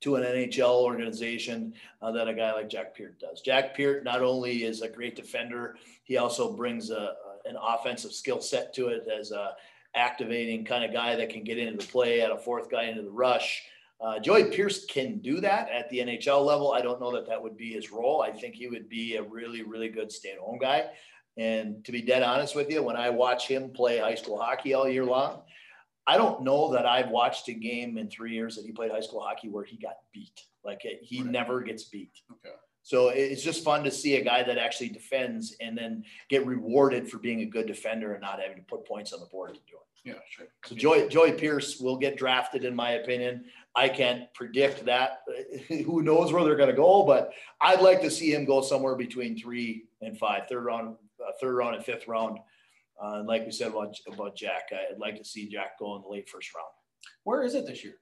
to 0.00 0.16
an 0.16 0.22
NHL 0.22 0.82
organization 0.82 1.72
uh, 2.02 2.12
that 2.12 2.28
a 2.28 2.34
guy 2.34 2.52
like 2.52 2.68
Jack 2.68 2.96
Peart 2.96 3.18
does. 3.18 3.40
Jack 3.40 3.76
Peart 3.76 4.04
not 4.04 4.22
only 4.22 4.64
is 4.64 4.82
a 4.82 4.88
great 4.88 5.16
defender, 5.16 5.76
he 6.04 6.16
also 6.18 6.52
brings 6.52 6.90
a, 6.90 7.14
an 7.46 7.56
offensive 7.60 8.12
skill 8.12 8.40
set 8.40 8.74
to 8.74 8.88
it 8.88 9.06
as 9.08 9.30
a 9.30 9.52
activating 9.94 10.64
kind 10.64 10.84
of 10.84 10.92
guy 10.92 11.16
that 11.16 11.30
can 11.30 11.42
get 11.42 11.58
into 11.58 11.84
the 11.84 11.90
play, 11.90 12.20
at 12.20 12.30
a 12.30 12.36
fourth 12.36 12.70
guy 12.70 12.84
into 12.84 13.02
the 13.02 13.10
rush. 13.10 13.62
Uh, 13.98 14.18
Joey 14.18 14.44
Pierce 14.44 14.84
can 14.84 15.18
do 15.20 15.40
that 15.40 15.70
at 15.70 15.88
the 15.88 16.00
NHL 16.00 16.44
level. 16.44 16.72
I 16.72 16.82
don't 16.82 17.00
know 17.00 17.12
that 17.12 17.26
that 17.28 17.42
would 17.42 17.56
be 17.56 17.72
his 17.72 17.90
role. 17.90 18.20
I 18.20 18.30
think 18.30 18.54
he 18.54 18.68
would 18.68 18.90
be 18.90 19.16
a 19.16 19.22
really, 19.22 19.62
really 19.62 19.88
good 19.88 20.12
stay-at-home 20.12 20.58
guy. 20.58 20.90
And 21.38 21.84
to 21.84 21.92
be 21.92 22.02
dead 22.02 22.22
honest 22.22 22.54
with 22.54 22.70
you, 22.70 22.82
when 22.82 22.96
I 22.96 23.10
watch 23.10 23.48
him 23.48 23.70
play 23.70 23.98
high 23.98 24.14
school 24.14 24.38
hockey 24.38 24.74
all 24.74 24.88
year 24.88 25.04
long, 25.04 25.42
I 26.06 26.16
don't 26.16 26.42
know 26.42 26.72
that 26.72 26.86
I've 26.86 27.10
watched 27.10 27.48
a 27.48 27.52
game 27.52 27.98
in 27.98 28.08
three 28.08 28.32
years 28.32 28.56
that 28.56 28.64
he 28.64 28.72
played 28.72 28.92
high 28.92 29.00
school 29.00 29.20
hockey 29.20 29.48
where 29.48 29.64
he 29.64 29.76
got 29.76 29.96
beat. 30.12 30.42
Like 30.64 30.82
he 31.02 31.22
right. 31.22 31.30
never 31.30 31.60
gets 31.62 31.84
beat. 31.84 32.12
Okay. 32.30 32.54
So 32.82 33.08
it's 33.08 33.42
just 33.42 33.64
fun 33.64 33.82
to 33.82 33.90
see 33.90 34.14
a 34.14 34.22
guy 34.22 34.44
that 34.44 34.58
actually 34.58 34.90
defends 34.90 35.56
and 35.60 35.76
then 35.76 36.04
get 36.28 36.46
rewarded 36.46 37.10
for 37.10 37.18
being 37.18 37.40
a 37.40 37.44
good 37.44 37.66
defender 37.66 38.12
and 38.12 38.22
not 38.22 38.40
having 38.40 38.58
to 38.58 38.62
put 38.62 38.86
points 38.86 39.12
on 39.12 39.18
the 39.18 39.26
board 39.26 39.54
to 39.54 39.60
do 39.66 39.74
it. 39.74 39.86
Yeah, 40.06 40.20
sure. 40.30 40.46
So 40.64 40.76
Joey, 40.76 41.08
Joey 41.08 41.32
Pierce 41.32 41.80
will 41.80 41.96
get 41.96 42.16
drafted, 42.16 42.64
in 42.64 42.76
my 42.76 42.92
opinion. 42.92 43.46
I 43.74 43.88
can't 43.88 44.32
predict 44.34 44.84
that. 44.84 45.22
Who 45.68 46.00
knows 46.00 46.32
where 46.32 46.44
they're 46.44 46.54
going 46.54 46.70
to 46.70 46.76
go? 46.76 47.04
But 47.04 47.32
I'd 47.60 47.80
like 47.80 48.00
to 48.02 48.10
see 48.10 48.32
him 48.32 48.44
go 48.44 48.60
somewhere 48.60 48.94
between 48.94 49.36
three 49.36 49.86
and 50.00 50.16
five, 50.16 50.46
third 50.48 50.64
round, 50.64 50.94
uh, 51.20 51.32
third 51.40 51.56
round 51.56 51.74
and 51.74 51.84
fifth 51.84 52.06
round. 52.06 52.38
Uh, 53.02 53.18
and 53.18 53.26
like 53.26 53.44
we 53.44 53.52
said 53.52 53.68
about, 53.68 53.94
about 54.12 54.36
Jack, 54.36 54.70
I'd 54.72 54.98
like 54.98 55.16
to 55.16 55.24
see 55.24 55.48
Jack 55.48 55.78
go 55.78 55.96
in 55.96 56.02
the 56.02 56.08
late 56.08 56.28
first 56.28 56.54
round. 56.54 56.66
Where 57.24 57.42
is 57.42 57.54
it 57.54 57.66
this 57.66 57.84
year? 57.84 57.94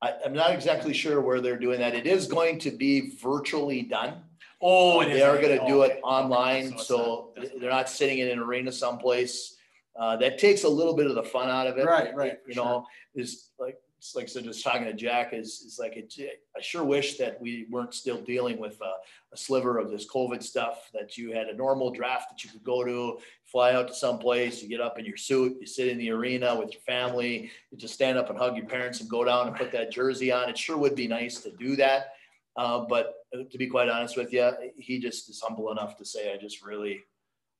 I, 0.00 0.14
I'm 0.24 0.32
not 0.32 0.52
exactly 0.52 0.94
sure 0.94 1.20
where 1.20 1.40
they're 1.40 1.58
doing 1.58 1.80
that. 1.80 1.94
It 1.94 2.06
is 2.06 2.26
going 2.26 2.58
to 2.60 2.70
be 2.70 3.16
virtually 3.16 3.82
done. 3.82 4.22
Oh, 4.62 5.04
They 5.04 5.22
are 5.22 5.36
going 5.40 5.58
to 5.58 5.66
do 5.66 5.82
Okay, 5.82 5.94
it 5.94 6.00
online, 6.02 6.68
okay, 6.68 6.76
so 6.78 7.32
it's 7.36 7.52
not- 7.52 7.60
they're 7.60 7.70
not 7.70 7.88
sitting 7.88 8.18
in 8.18 8.28
an 8.28 8.38
arena 8.38 8.72
someplace. 8.72 9.56
Uh, 9.98 10.16
that 10.16 10.38
takes 10.38 10.62
a 10.62 10.68
little 10.68 10.94
bit 10.94 11.06
of 11.06 11.16
the 11.16 11.22
fun 11.24 11.48
out 11.50 11.66
of 11.66 11.76
it. 11.76 11.84
Right, 11.84 12.14
right, 12.14 12.38
You 12.46 12.54
know, 12.54 12.86
is 13.16 13.50
like, 13.58 13.78
it's 13.98 14.14
like 14.14 14.24
I 14.24 14.28
said, 14.28 14.44
just 14.44 14.62
talking 14.62 14.84
to 14.84 14.92
Jack 14.92 15.32
is, 15.32 15.60
is 15.66 15.76
like, 15.80 15.96
it, 15.96 16.14
I 16.56 16.60
sure 16.60 16.84
wish 16.84 17.18
that 17.18 17.40
we 17.40 17.66
weren't 17.68 17.92
still 17.92 18.20
dealing 18.20 18.58
with 18.60 18.80
a, 18.80 18.92
a 19.32 19.36
sliver 19.36 19.76
of 19.78 19.90
this 19.90 20.06
COVID 20.08 20.40
stuff, 20.40 20.88
that 20.94 21.18
you 21.18 21.32
had 21.32 21.48
a 21.48 21.56
normal 21.56 21.90
draft 21.90 22.30
that 22.30 22.44
you 22.44 22.50
could 22.50 22.62
go 22.62 22.84
to, 22.84 23.18
fly 23.50 23.72
out 23.72 23.88
to 23.88 23.94
some 23.94 24.18
place, 24.18 24.62
you 24.62 24.68
get 24.68 24.80
up 24.80 24.98
in 24.98 25.06
your 25.06 25.16
suit, 25.16 25.56
you 25.60 25.66
sit 25.66 25.88
in 25.88 25.96
the 25.96 26.10
arena 26.10 26.54
with 26.54 26.70
your 26.72 26.82
family, 26.82 27.50
you 27.70 27.78
just 27.78 27.94
stand 27.94 28.18
up 28.18 28.28
and 28.28 28.38
hug 28.38 28.56
your 28.56 28.66
parents 28.66 29.00
and 29.00 29.08
go 29.08 29.24
down 29.24 29.48
and 29.48 29.56
put 29.56 29.72
that 29.72 29.90
jersey 29.90 30.30
on. 30.30 30.48
It 30.50 30.58
sure 30.58 30.76
would 30.76 30.94
be 30.94 31.08
nice 31.08 31.40
to 31.40 31.50
do 31.52 31.74
that. 31.76 32.12
Uh, 32.56 32.80
but 32.80 33.14
to 33.32 33.58
be 33.58 33.66
quite 33.66 33.88
honest 33.88 34.16
with 34.16 34.32
you, 34.32 34.50
he 34.76 34.98
just 34.98 35.30
is 35.30 35.40
humble 35.40 35.70
enough 35.70 35.96
to 35.96 36.04
say, 36.04 36.32
I 36.32 36.36
just 36.36 36.62
really, 36.62 37.00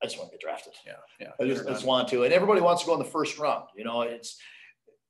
I 0.03 0.05
just 0.05 0.17
want 0.17 0.29
to 0.29 0.37
get 0.37 0.41
drafted. 0.41 0.73
Yeah, 0.85 0.93
yeah. 1.19 1.31
I 1.39 1.47
just, 1.47 1.67
just 1.67 1.85
want 1.85 2.07
to, 2.09 2.23
and 2.23 2.33
everybody 2.33 2.61
wants 2.61 2.83
to 2.83 2.87
go 2.87 2.93
in 2.93 2.99
the 2.99 3.05
first 3.05 3.39
round, 3.39 3.65
you 3.75 3.83
know, 3.83 4.01
it's, 4.01 4.37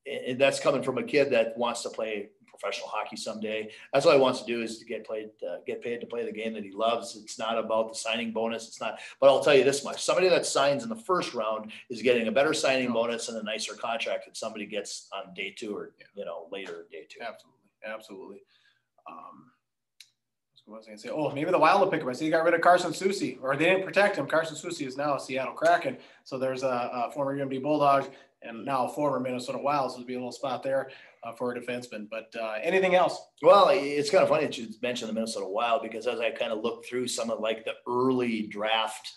and 0.06 0.40
that's 0.40 0.60
coming 0.60 0.82
from 0.82 0.98
a 0.98 1.04
kid 1.04 1.32
that 1.32 1.58
wants 1.58 1.84
to 1.84 1.90
play 1.90 2.30
professional 2.60 2.90
hockey 2.90 3.16
someday. 3.16 3.72
That's 3.94 4.06
all 4.06 4.14
he 4.14 4.20
wants 4.20 4.42
to 4.42 4.46
do 4.46 4.62
is 4.62 4.80
to 4.80 4.86
get 4.86 5.06
played, 5.06 5.30
uh, 5.48 5.58
get 5.66 5.82
paid 5.82 6.02
to 6.02 6.08
play 6.08 6.26
the 6.26 6.32
game 6.32 6.54
that 6.54 6.64
he 6.64 6.72
loves. 6.72 7.16
It's 7.16 7.40
not 7.40 7.58
about 7.58 7.90
the 7.90 7.96
signing 7.96 8.32
bonus. 8.32 8.68
It's 8.68 8.82
not, 8.82 9.00
but 9.20 9.28
I'll 9.28 9.44
tell 9.44 9.56
you 9.56 9.64
this 9.64 9.84
much, 9.84 10.04
somebody 10.04 10.30
that 10.30 10.46
signs 10.46 10.84
in 10.84 10.90
the 10.90 10.96
first 10.96 11.34
round 11.34 11.72
is 11.90 12.02
getting 12.02 12.28
a 12.28 12.32
better 12.32 12.54
signing 12.54 12.92
bonus 12.92 13.30
and 13.30 13.38
a 13.38 13.44
nicer 13.44 13.74
contract 13.74 14.26
than 14.26 14.36
somebody 14.36 14.66
gets 14.66 15.08
on 15.14 15.34
day 15.34 15.54
two 15.58 15.76
or, 15.76 15.92
you 16.16 16.26
know, 16.26 16.48
later 16.52 16.86
day 16.92 17.06
two. 17.10 17.22
Absolutely, 17.22 17.60
absolutely. 17.86 18.42
Um, 19.10 19.52
what 20.66 20.78
was 20.78 20.88
I 20.88 20.92
gonna 20.92 21.00
say? 21.00 21.10
Oh, 21.10 21.32
maybe 21.32 21.50
the 21.50 21.58
Wild 21.58 21.82
will 21.82 21.88
pick 21.88 22.02
him. 22.02 22.10
I 22.10 22.14
see 22.14 22.26
they 22.26 22.32
got 22.32 22.44
rid 22.44 22.54
of 22.54 22.62
Carson 22.62 22.92
Soucy, 22.92 23.40
or 23.42 23.56
they 23.56 23.66
didn't 23.66 23.86
protect 23.86 24.16
him. 24.16 24.28
Carson 24.28 24.56
Soucy 24.56 24.86
is 24.86 24.98
now 24.98 25.16
a 25.16 25.20
Seattle 25.20 25.54
Kraken. 25.54 25.98
So 26.24 26.38
there's 26.38 26.62
a, 26.62 26.68
a 27.08 27.12
former 27.12 27.36
UMD 27.36 27.64
Bulldog 27.64 28.08
and 28.44 28.66
now 28.66 28.86
a 28.86 28.90
former 28.90 29.20
Minnesota 29.20 29.58
Wild. 29.58 29.92
So 29.92 29.98
there'll 29.98 30.08
be 30.08 30.14
a 30.14 30.18
little 30.18 30.32
spot 30.32 30.62
there 30.62 30.92
uh, 31.24 31.34
for 31.34 31.54
a 31.54 31.60
defenseman. 31.60 32.08
But 32.10 32.34
uh, 32.40 32.56
anything 32.62 32.96
else? 32.96 33.20
Well, 33.42 33.70
it's 33.72 34.10
kind 34.10 34.24
of 34.24 34.30
funny 34.30 34.46
that 34.46 34.58
you 34.58 34.68
mentioned 34.82 35.10
the 35.10 35.14
Minnesota 35.14 35.48
Wild 35.48 35.82
because 35.82 36.08
as 36.08 36.20
I 36.20 36.32
kind 36.32 36.52
of 36.52 36.62
look 36.62 36.86
through 36.86 37.08
some 37.08 37.30
of 37.30 37.40
like 37.40 37.66
the 37.66 37.74
early 37.88 38.44
draft, 38.44 39.12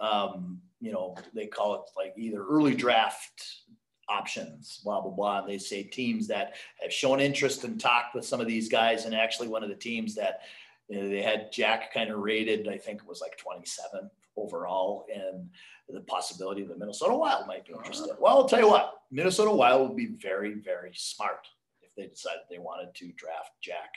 um, 0.00 0.60
you 0.80 0.92
know, 0.92 1.16
they 1.34 1.46
call 1.46 1.74
it 1.74 1.82
like 1.96 2.14
either 2.16 2.44
early 2.44 2.74
draft 2.74 3.62
options, 4.08 4.80
blah, 4.84 5.00
blah, 5.00 5.10
blah. 5.10 5.40
And 5.40 5.48
they 5.48 5.58
say 5.58 5.82
teams 5.82 6.26
that 6.28 6.54
have 6.82 6.92
shown 6.92 7.20
interest 7.20 7.64
and 7.64 7.80
talked 7.80 8.14
with 8.14 8.24
some 8.24 8.40
of 8.40 8.46
these 8.46 8.68
guys. 8.68 9.04
And 9.06 9.14
actually, 9.14 9.48
one 9.48 9.62
of 9.62 9.68
the 9.68 9.74
teams 9.74 10.14
that 10.16 10.40
you 10.88 11.00
know, 11.00 11.08
they 11.08 11.22
had 11.22 11.52
Jack 11.52 11.92
kind 11.92 12.10
of 12.10 12.18
rated, 12.18 12.68
I 12.68 12.76
think 12.78 13.00
it 13.00 13.08
was 13.08 13.20
like 13.20 13.36
27 13.38 14.10
overall. 14.36 15.06
And 15.14 15.48
the 15.88 16.00
possibility 16.02 16.62
of 16.62 16.68
the 16.68 16.76
Minnesota 16.76 17.14
Wild 17.14 17.46
might 17.46 17.66
be 17.66 17.72
interested. 17.72 18.10
Ah. 18.12 18.16
Well, 18.20 18.36
I'll 18.36 18.48
tell 18.48 18.60
you 18.60 18.68
what, 18.68 18.94
Minnesota 19.10 19.50
Wild 19.50 19.88
would 19.88 19.96
be 19.96 20.16
very, 20.20 20.54
very 20.54 20.92
smart 20.94 21.46
if 21.82 21.94
they 21.96 22.06
decided 22.06 22.40
they 22.50 22.58
wanted 22.58 22.94
to 22.94 23.12
draft 23.12 23.50
Jack 23.62 23.94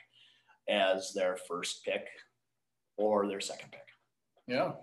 as 0.70 1.14
their 1.14 1.38
first 1.48 1.84
pick 1.84 2.08
or 2.98 3.28
their 3.28 3.40
second 3.42 3.72
pick. 3.72 3.88
Yeah. 4.48 4.74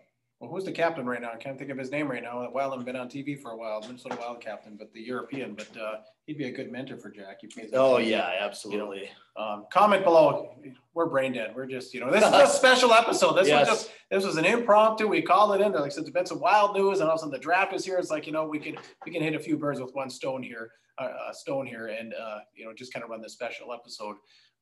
Well, 0.40 0.50
who's 0.50 0.64
the 0.64 0.72
captain 0.72 1.06
right 1.06 1.22
now? 1.22 1.30
I 1.32 1.36
can't 1.36 1.56
think 1.56 1.70
of 1.70 1.78
his 1.78 1.90
name 1.90 2.10
right 2.10 2.22
now. 2.22 2.50
Wild 2.50 2.84
been 2.84 2.96
on 2.96 3.08
TV 3.08 3.40
for 3.40 3.52
a 3.52 3.56
while. 3.56 3.80
Minnesota 3.82 4.16
Wild 4.20 4.40
captain, 4.40 4.76
but 4.76 4.92
the 4.92 5.00
European. 5.00 5.54
But 5.54 5.68
uh, 5.80 5.96
he'd 6.26 6.36
be 6.38 6.46
a 6.46 6.52
good 6.52 6.70
mentor 6.72 6.96
for 6.98 7.08
Jack. 7.10 7.38
He 7.40 7.46
plays 7.46 7.70
Oh 7.72 7.98
yeah, 7.98 8.30
absolutely. 8.40 9.08
Um, 9.36 9.66
comment 9.72 10.04
below. 10.04 10.54
We're 10.92 11.06
brain 11.06 11.32
dead. 11.32 11.54
We're 11.54 11.66
just, 11.66 11.94
you 11.94 12.00
know, 12.00 12.10
this 12.10 12.24
is 12.24 12.32
a 12.32 12.46
special 12.58 12.92
episode. 12.92 13.34
This 13.34 13.48
Yes. 13.48 13.68
was 13.68 13.78
just, 13.78 13.90
this 14.10 14.24
was 14.24 14.36
an 14.36 14.44
impromptu. 14.44 15.06
We 15.06 15.22
called 15.22 15.54
it 15.58 15.64
in. 15.64 15.70
There. 15.72 15.80
Like 15.80 15.92
I 15.92 15.94
said, 15.94 16.04
there's 16.04 16.12
been 16.12 16.26
some 16.26 16.40
wild 16.40 16.76
news, 16.76 17.00
and 17.00 17.08
all 17.08 17.14
of 17.14 17.18
a 17.18 17.20
sudden 17.20 17.32
the 17.32 17.38
draft 17.38 17.72
is 17.72 17.84
here. 17.84 17.96
It's 17.96 18.10
like, 18.10 18.26
you 18.26 18.32
know, 18.32 18.46
we 18.46 18.58
can 18.58 18.76
we 19.06 19.12
can 19.12 19.22
hit 19.22 19.34
a 19.34 19.40
few 19.40 19.56
birds 19.56 19.80
with 19.80 19.94
one 19.94 20.10
stone 20.10 20.42
here, 20.42 20.72
uh, 20.98 21.32
stone 21.32 21.66
here, 21.66 21.86
and 21.86 22.12
uh, 22.12 22.38
you 22.54 22.64
know, 22.64 22.72
just 22.74 22.92
kind 22.92 23.02
of 23.04 23.08
run 23.10 23.22
this 23.22 23.32
special 23.32 23.72
episode. 23.72 24.16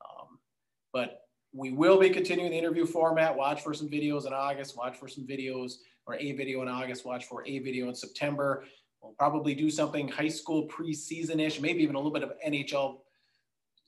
Um, 0.04 0.38
but 0.92 1.22
we 1.52 1.70
will 1.70 1.98
be 1.98 2.10
continuing 2.10 2.50
the 2.50 2.58
interview 2.58 2.86
format. 2.86 3.36
Watch 3.36 3.62
for 3.62 3.74
some 3.74 3.88
videos 3.88 4.26
in 4.26 4.32
August. 4.32 4.76
Watch 4.76 4.96
for 4.96 5.08
some 5.08 5.26
videos 5.26 5.74
or 6.06 6.16
a 6.16 6.32
video 6.32 6.62
in 6.62 6.68
August. 6.68 7.04
Watch 7.04 7.26
for 7.26 7.46
a 7.46 7.58
video 7.58 7.88
in 7.88 7.94
September. 7.94 8.64
We'll 9.02 9.12
probably 9.12 9.54
do 9.54 9.68
something 9.68 10.08
high 10.08 10.28
school 10.28 10.68
preseason-ish, 10.68 11.60
maybe 11.60 11.82
even 11.82 11.94
a 11.94 11.98
little 11.98 12.12
bit 12.12 12.22
of 12.22 12.32
NHL 12.46 12.98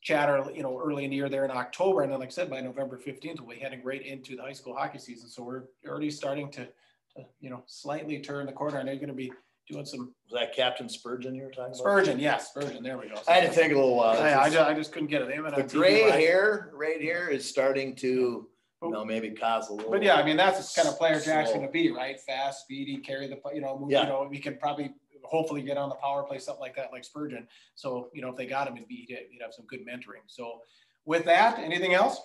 chatter, 0.03 0.45
you 0.55 0.63
know, 0.63 0.79
early 0.79 1.05
in 1.05 1.11
the 1.11 1.17
year 1.17 1.29
there 1.29 1.45
in 1.45 1.51
October. 1.51 2.03
And 2.03 2.13
then, 2.13 2.21
like 2.21 2.29
I 2.29 2.33
said, 2.33 2.51
by 2.51 2.61
November 2.61 2.99
15th, 2.99 3.41
we'll 3.41 3.57
be 3.57 3.63
heading 3.63 3.83
right 3.83 4.05
into 4.05 4.37
the 4.37 4.43
high 4.43 4.53
school 4.53 4.77
hockey 4.77 4.99
season. 4.99 5.29
So 5.29 5.43
we're 5.43 5.63
already 5.89 6.11
starting 6.11 6.51
to, 6.53 6.67
to 6.67 7.25
you 7.41 7.49
know, 7.49 7.63
slightly 7.67 8.21
turn 8.21 8.45
the 8.47 8.53
corner. 8.53 8.79
I 8.79 8.83
know 8.83 8.93
you're 8.93 9.01
going 9.01 9.09
to 9.09 9.15
be 9.15 9.33
doing 9.69 9.85
some 9.85 10.13
Was 10.31 10.41
that 10.41 10.55
Captain 10.55 10.89
Spurgeon 10.89 11.35
you 11.35 11.45
were 11.45 11.51
talking 11.51 11.65
about? 11.67 11.77
Spurgeon. 11.77 12.19
Yes, 12.19 12.49
Spurgeon. 12.51 12.83
There 12.83 12.99
we 12.99 13.09
go. 13.09 13.15
I 13.29 13.33
had 13.35 13.47
to 13.49 13.53
think 13.53 13.73
a 13.73 13.77
little 13.77 13.97
while. 13.97 14.21
I, 14.21 14.35
I, 14.35 14.51
just, 14.51 14.59
I 14.69 14.75
just 14.75 14.93
couldn't 14.93 15.09
get 15.09 15.23
it. 15.23 15.29
They 15.29 15.35
haven't 15.35 15.55
the 15.55 15.63
on 15.63 15.69
TV, 15.69 15.73
gray 15.73 16.03
but 16.05 16.13
I- 16.13 16.21
hair 16.21 16.71
right 16.75 17.01
here 17.01 17.29
is 17.29 17.49
starting 17.49 17.95
to, 17.97 18.49
you 18.83 18.91
know, 18.91 19.05
maybe 19.05 19.31
cause 19.31 19.69
a 19.71 19.73
little. 19.73 19.91
But 19.91 20.03
yeah, 20.03 20.17
I 20.17 20.25
mean, 20.25 20.37
that's 20.37 20.75
the 20.75 20.81
kind 20.83 20.93
of 20.93 20.99
player 20.99 21.19
Jack's 21.21 21.51
slow. 21.51 21.59
going 21.61 21.67
to 21.69 21.73
be, 21.73 21.91
right? 21.91 22.21
Fast, 22.21 22.63
speedy, 22.63 22.99
carry 22.99 23.27
the, 23.29 23.39
you 23.55 23.61
know, 23.63 23.79
move, 23.79 23.91
Yeah. 23.91 24.03
you 24.03 24.09
know, 24.09 24.27
we 24.31 24.39
can 24.39 24.57
probably 24.59 24.93
hopefully 25.23 25.63
get 25.63 25.79
on 25.79 25.89
the 25.89 25.95
power 25.95 26.23
play, 26.23 26.39
something 26.39 26.61
like 26.61 26.77
that, 26.77 26.93
like 26.93 27.03
Spurgeon. 27.05 27.49
So, 27.75 28.11
you 28.13 28.21
know, 28.21 28.29
if 28.29 28.37
they 28.37 28.45
got 28.47 28.69
him, 28.69 28.77
it'd 28.77 28.87
be, 28.89 29.07
he'd 29.09 29.17
he'd 29.31 29.41
have 29.41 29.55
some 29.55 29.65
good 29.67 29.81
mentoring. 29.87 30.21
So 30.27 30.61
with 31.07 31.25
that, 31.25 31.59
anything 31.59 31.95
else? 31.95 32.21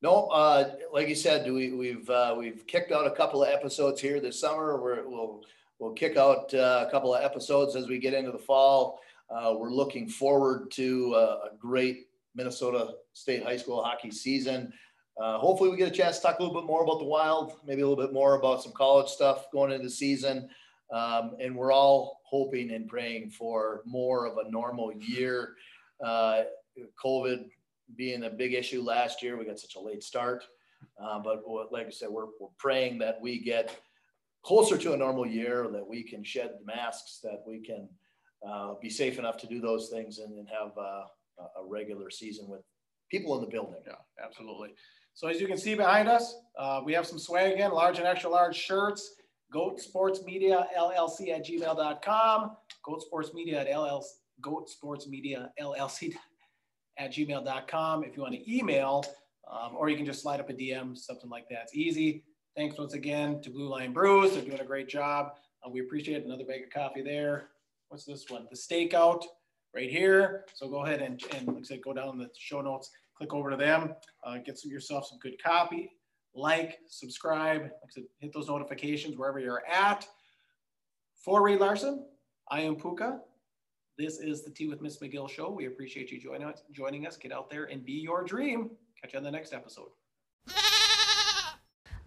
No, 0.00 0.28
uh, 0.28 0.76
like 0.92 1.08
you 1.08 1.14
said, 1.16 1.44
we, 1.50 1.72
we've, 1.72 2.08
uh, 2.08 2.34
we've 2.38 2.66
kicked 2.66 2.92
out 2.92 3.06
a 3.06 3.10
couple 3.10 3.42
of 3.42 3.50
episodes 3.50 4.00
here 4.00 4.20
this 4.20 4.40
summer. 4.40 4.80
We're, 4.80 5.06
we'll, 5.06 5.42
we'll 5.78 5.92
kick 5.92 6.16
out 6.16 6.52
uh, 6.54 6.84
a 6.86 6.90
couple 6.90 7.14
of 7.14 7.22
episodes 7.22 7.76
as 7.76 7.88
we 7.88 7.98
get 7.98 8.14
into 8.14 8.32
the 8.32 8.38
fall. 8.38 9.00
Uh, 9.30 9.54
we're 9.56 9.70
looking 9.70 10.08
forward 10.08 10.70
to 10.72 11.14
a, 11.14 11.18
a 11.18 11.50
great 11.58 12.08
Minnesota 12.34 12.94
State 13.12 13.42
High 13.42 13.56
School 13.56 13.82
hockey 13.82 14.10
season. 14.10 14.72
Uh, 15.20 15.38
hopefully 15.38 15.70
we 15.70 15.76
get 15.76 15.88
a 15.88 15.94
chance 15.94 16.16
to 16.16 16.22
talk 16.22 16.38
a 16.38 16.42
little 16.42 16.58
bit 16.60 16.66
more 16.66 16.84
about 16.84 16.98
the 16.98 17.04
wild, 17.04 17.54
maybe 17.66 17.82
a 17.82 17.88
little 17.88 18.02
bit 18.02 18.12
more 18.12 18.36
about 18.36 18.62
some 18.62 18.72
college 18.72 19.08
stuff 19.08 19.50
going 19.52 19.72
into 19.72 19.84
the 19.84 19.90
season. 19.90 20.48
Um, 20.92 21.32
and 21.40 21.54
we're 21.54 21.72
all 21.72 22.20
hoping 22.24 22.70
and 22.70 22.88
praying 22.88 23.30
for 23.30 23.82
more 23.84 24.26
of 24.26 24.38
a 24.38 24.50
normal 24.50 24.92
year. 24.92 25.54
Uh, 26.02 26.44
COVID 27.04 27.46
being 27.96 28.24
a 28.24 28.30
big 28.30 28.54
issue 28.54 28.80
last 28.82 29.22
year, 29.22 29.36
we 29.36 29.44
got 29.44 29.58
such 29.58 29.74
a 29.74 29.80
late 29.80 30.02
start. 30.02 30.44
Uh, 31.02 31.18
but 31.18 31.42
like 31.72 31.88
I 31.88 31.90
said, 31.90 32.08
we're, 32.10 32.26
we're 32.40 32.48
praying 32.56 32.98
that 32.98 33.20
we 33.20 33.40
get 33.40 33.76
closer 34.48 34.78
to 34.78 34.94
a 34.94 34.96
normal 34.96 35.26
year, 35.26 35.68
that 35.70 35.86
we 35.86 36.02
can 36.02 36.24
shed 36.24 36.52
masks, 36.64 37.20
that 37.22 37.42
we 37.46 37.60
can 37.60 37.86
uh, 38.48 38.72
be 38.80 38.88
safe 38.88 39.18
enough 39.18 39.36
to 39.36 39.46
do 39.46 39.60
those 39.60 39.90
things 39.90 40.20
and, 40.20 40.38
and 40.38 40.48
have 40.48 40.70
uh, 40.78 41.04
a, 41.38 41.60
a 41.60 41.68
regular 41.68 42.08
season 42.08 42.48
with 42.48 42.62
people 43.10 43.34
in 43.34 43.42
the 43.42 43.46
building. 43.46 43.82
Yeah, 43.86 43.92
absolutely. 44.24 44.70
So 45.12 45.28
as 45.28 45.38
you 45.38 45.46
can 45.46 45.58
see 45.58 45.74
behind 45.74 46.08
us, 46.08 46.34
uh, 46.58 46.80
we 46.82 46.94
have 46.94 47.06
some 47.06 47.18
swag 47.18 47.52
again, 47.52 47.72
large 47.72 47.98
and 47.98 48.06
extra 48.06 48.30
large 48.30 48.56
shirts. 48.56 49.16
Goat 49.52 49.80
Sports 49.80 50.22
Media 50.24 50.66
LLC 50.78 51.28
at 51.28 51.44
gmail.com. 51.44 52.56
Goat 52.82 53.02
Sports 53.02 53.34
Media 53.34 53.60
at 53.60 53.68
LLC. 53.68 54.04
Goat 54.40 54.70
Sports 54.70 55.06
Media 55.08 55.50
LLC 55.60 56.14
at 56.96 57.12
gmail.com. 57.12 58.02
If 58.02 58.16
you 58.16 58.22
want 58.22 58.34
to 58.34 58.56
email, 58.56 59.04
um, 59.52 59.76
or 59.76 59.90
you 59.90 59.96
can 59.96 60.06
just 60.06 60.22
slide 60.22 60.40
up 60.40 60.48
a 60.48 60.54
DM, 60.54 60.96
something 60.96 61.28
like 61.28 61.48
that. 61.50 61.64
It's 61.64 61.74
easy. 61.74 62.24
Thanks 62.58 62.76
once 62.76 62.94
again 62.94 63.40
to 63.42 63.50
Blue 63.50 63.68
Line 63.68 63.92
Brews. 63.92 64.32
They're 64.32 64.42
doing 64.42 64.58
a 64.58 64.64
great 64.64 64.88
job. 64.88 65.34
Uh, 65.64 65.70
we 65.70 65.78
appreciate 65.78 66.16
it. 66.16 66.24
Another 66.24 66.44
bag 66.44 66.64
of 66.64 66.70
coffee 66.70 67.02
there. 67.02 67.50
What's 67.86 68.04
this 68.04 68.28
one? 68.28 68.48
The 68.50 68.56
stakeout 68.56 69.22
right 69.76 69.88
here. 69.88 70.44
So 70.54 70.68
go 70.68 70.84
ahead 70.84 71.00
and, 71.00 71.22
and 71.36 71.46
like 71.46 71.58
I 71.58 71.62
said, 71.62 71.82
go 71.84 71.92
down 71.92 72.18
the 72.18 72.28
show 72.36 72.60
notes, 72.60 72.90
click 73.16 73.32
over 73.32 73.48
to 73.48 73.56
them, 73.56 73.94
uh, 74.24 74.38
get 74.38 74.58
some, 74.58 74.72
yourself 74.72 75.06
some 75.06 75.20
good 75.20 75.40
copy, 75.40 75.92
like, 76.34 76.80
subscribe, 76.88 77.62
like 77.62 77.70
I 77.70 77.90
said, 77.90 78.04
hit 78.18 78.32
those 78.32 78.48
notifications 78.48 79.16
wherever 79.16 79.38
you're 79.38 79.62
at. 79.64 80.08
For 81.14 81.44
Reed 81.44 81.60
Larson, 81.60 82.06
I 82.50 82.62
am 82.62 82.74
Puka. 82.74 83.20
This 83.98 84.18
is 84.18 84.42
the 84.42 84.50
Tea 84.50 84.66
with 84.66 84.82
Miss 84.82 84.98
McGill 84.98 85.30
show. 85.30 85.48
We 85.48 85.66
appreciate 85.66 86.10
you 86.10 86.20
joining 86.20 86.48
us. 86.48 86.64
Joining 86.72 87.06
us. 87.06 87.16
Get 87.16 87.30
out 87.30 87.50
there 87.50 87.66
and 87.66 87.84
be 87.84 87.92
your 87.92 88.24
dream. 88.24 88.70
Catch 89.00 89.12
you 89.12 89.18
on 89.18 89.24
the 89.24 89.30
next 89.30 89.52
episode. 89.52 89.90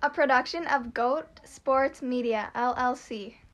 A 0.04 0.10
production 0.10 0.66
of 0.66 0.96
Goat 0.96 1.28
Sports 1.44 2.02
Media, 2.02 2.50
LLC. 2.56 3.36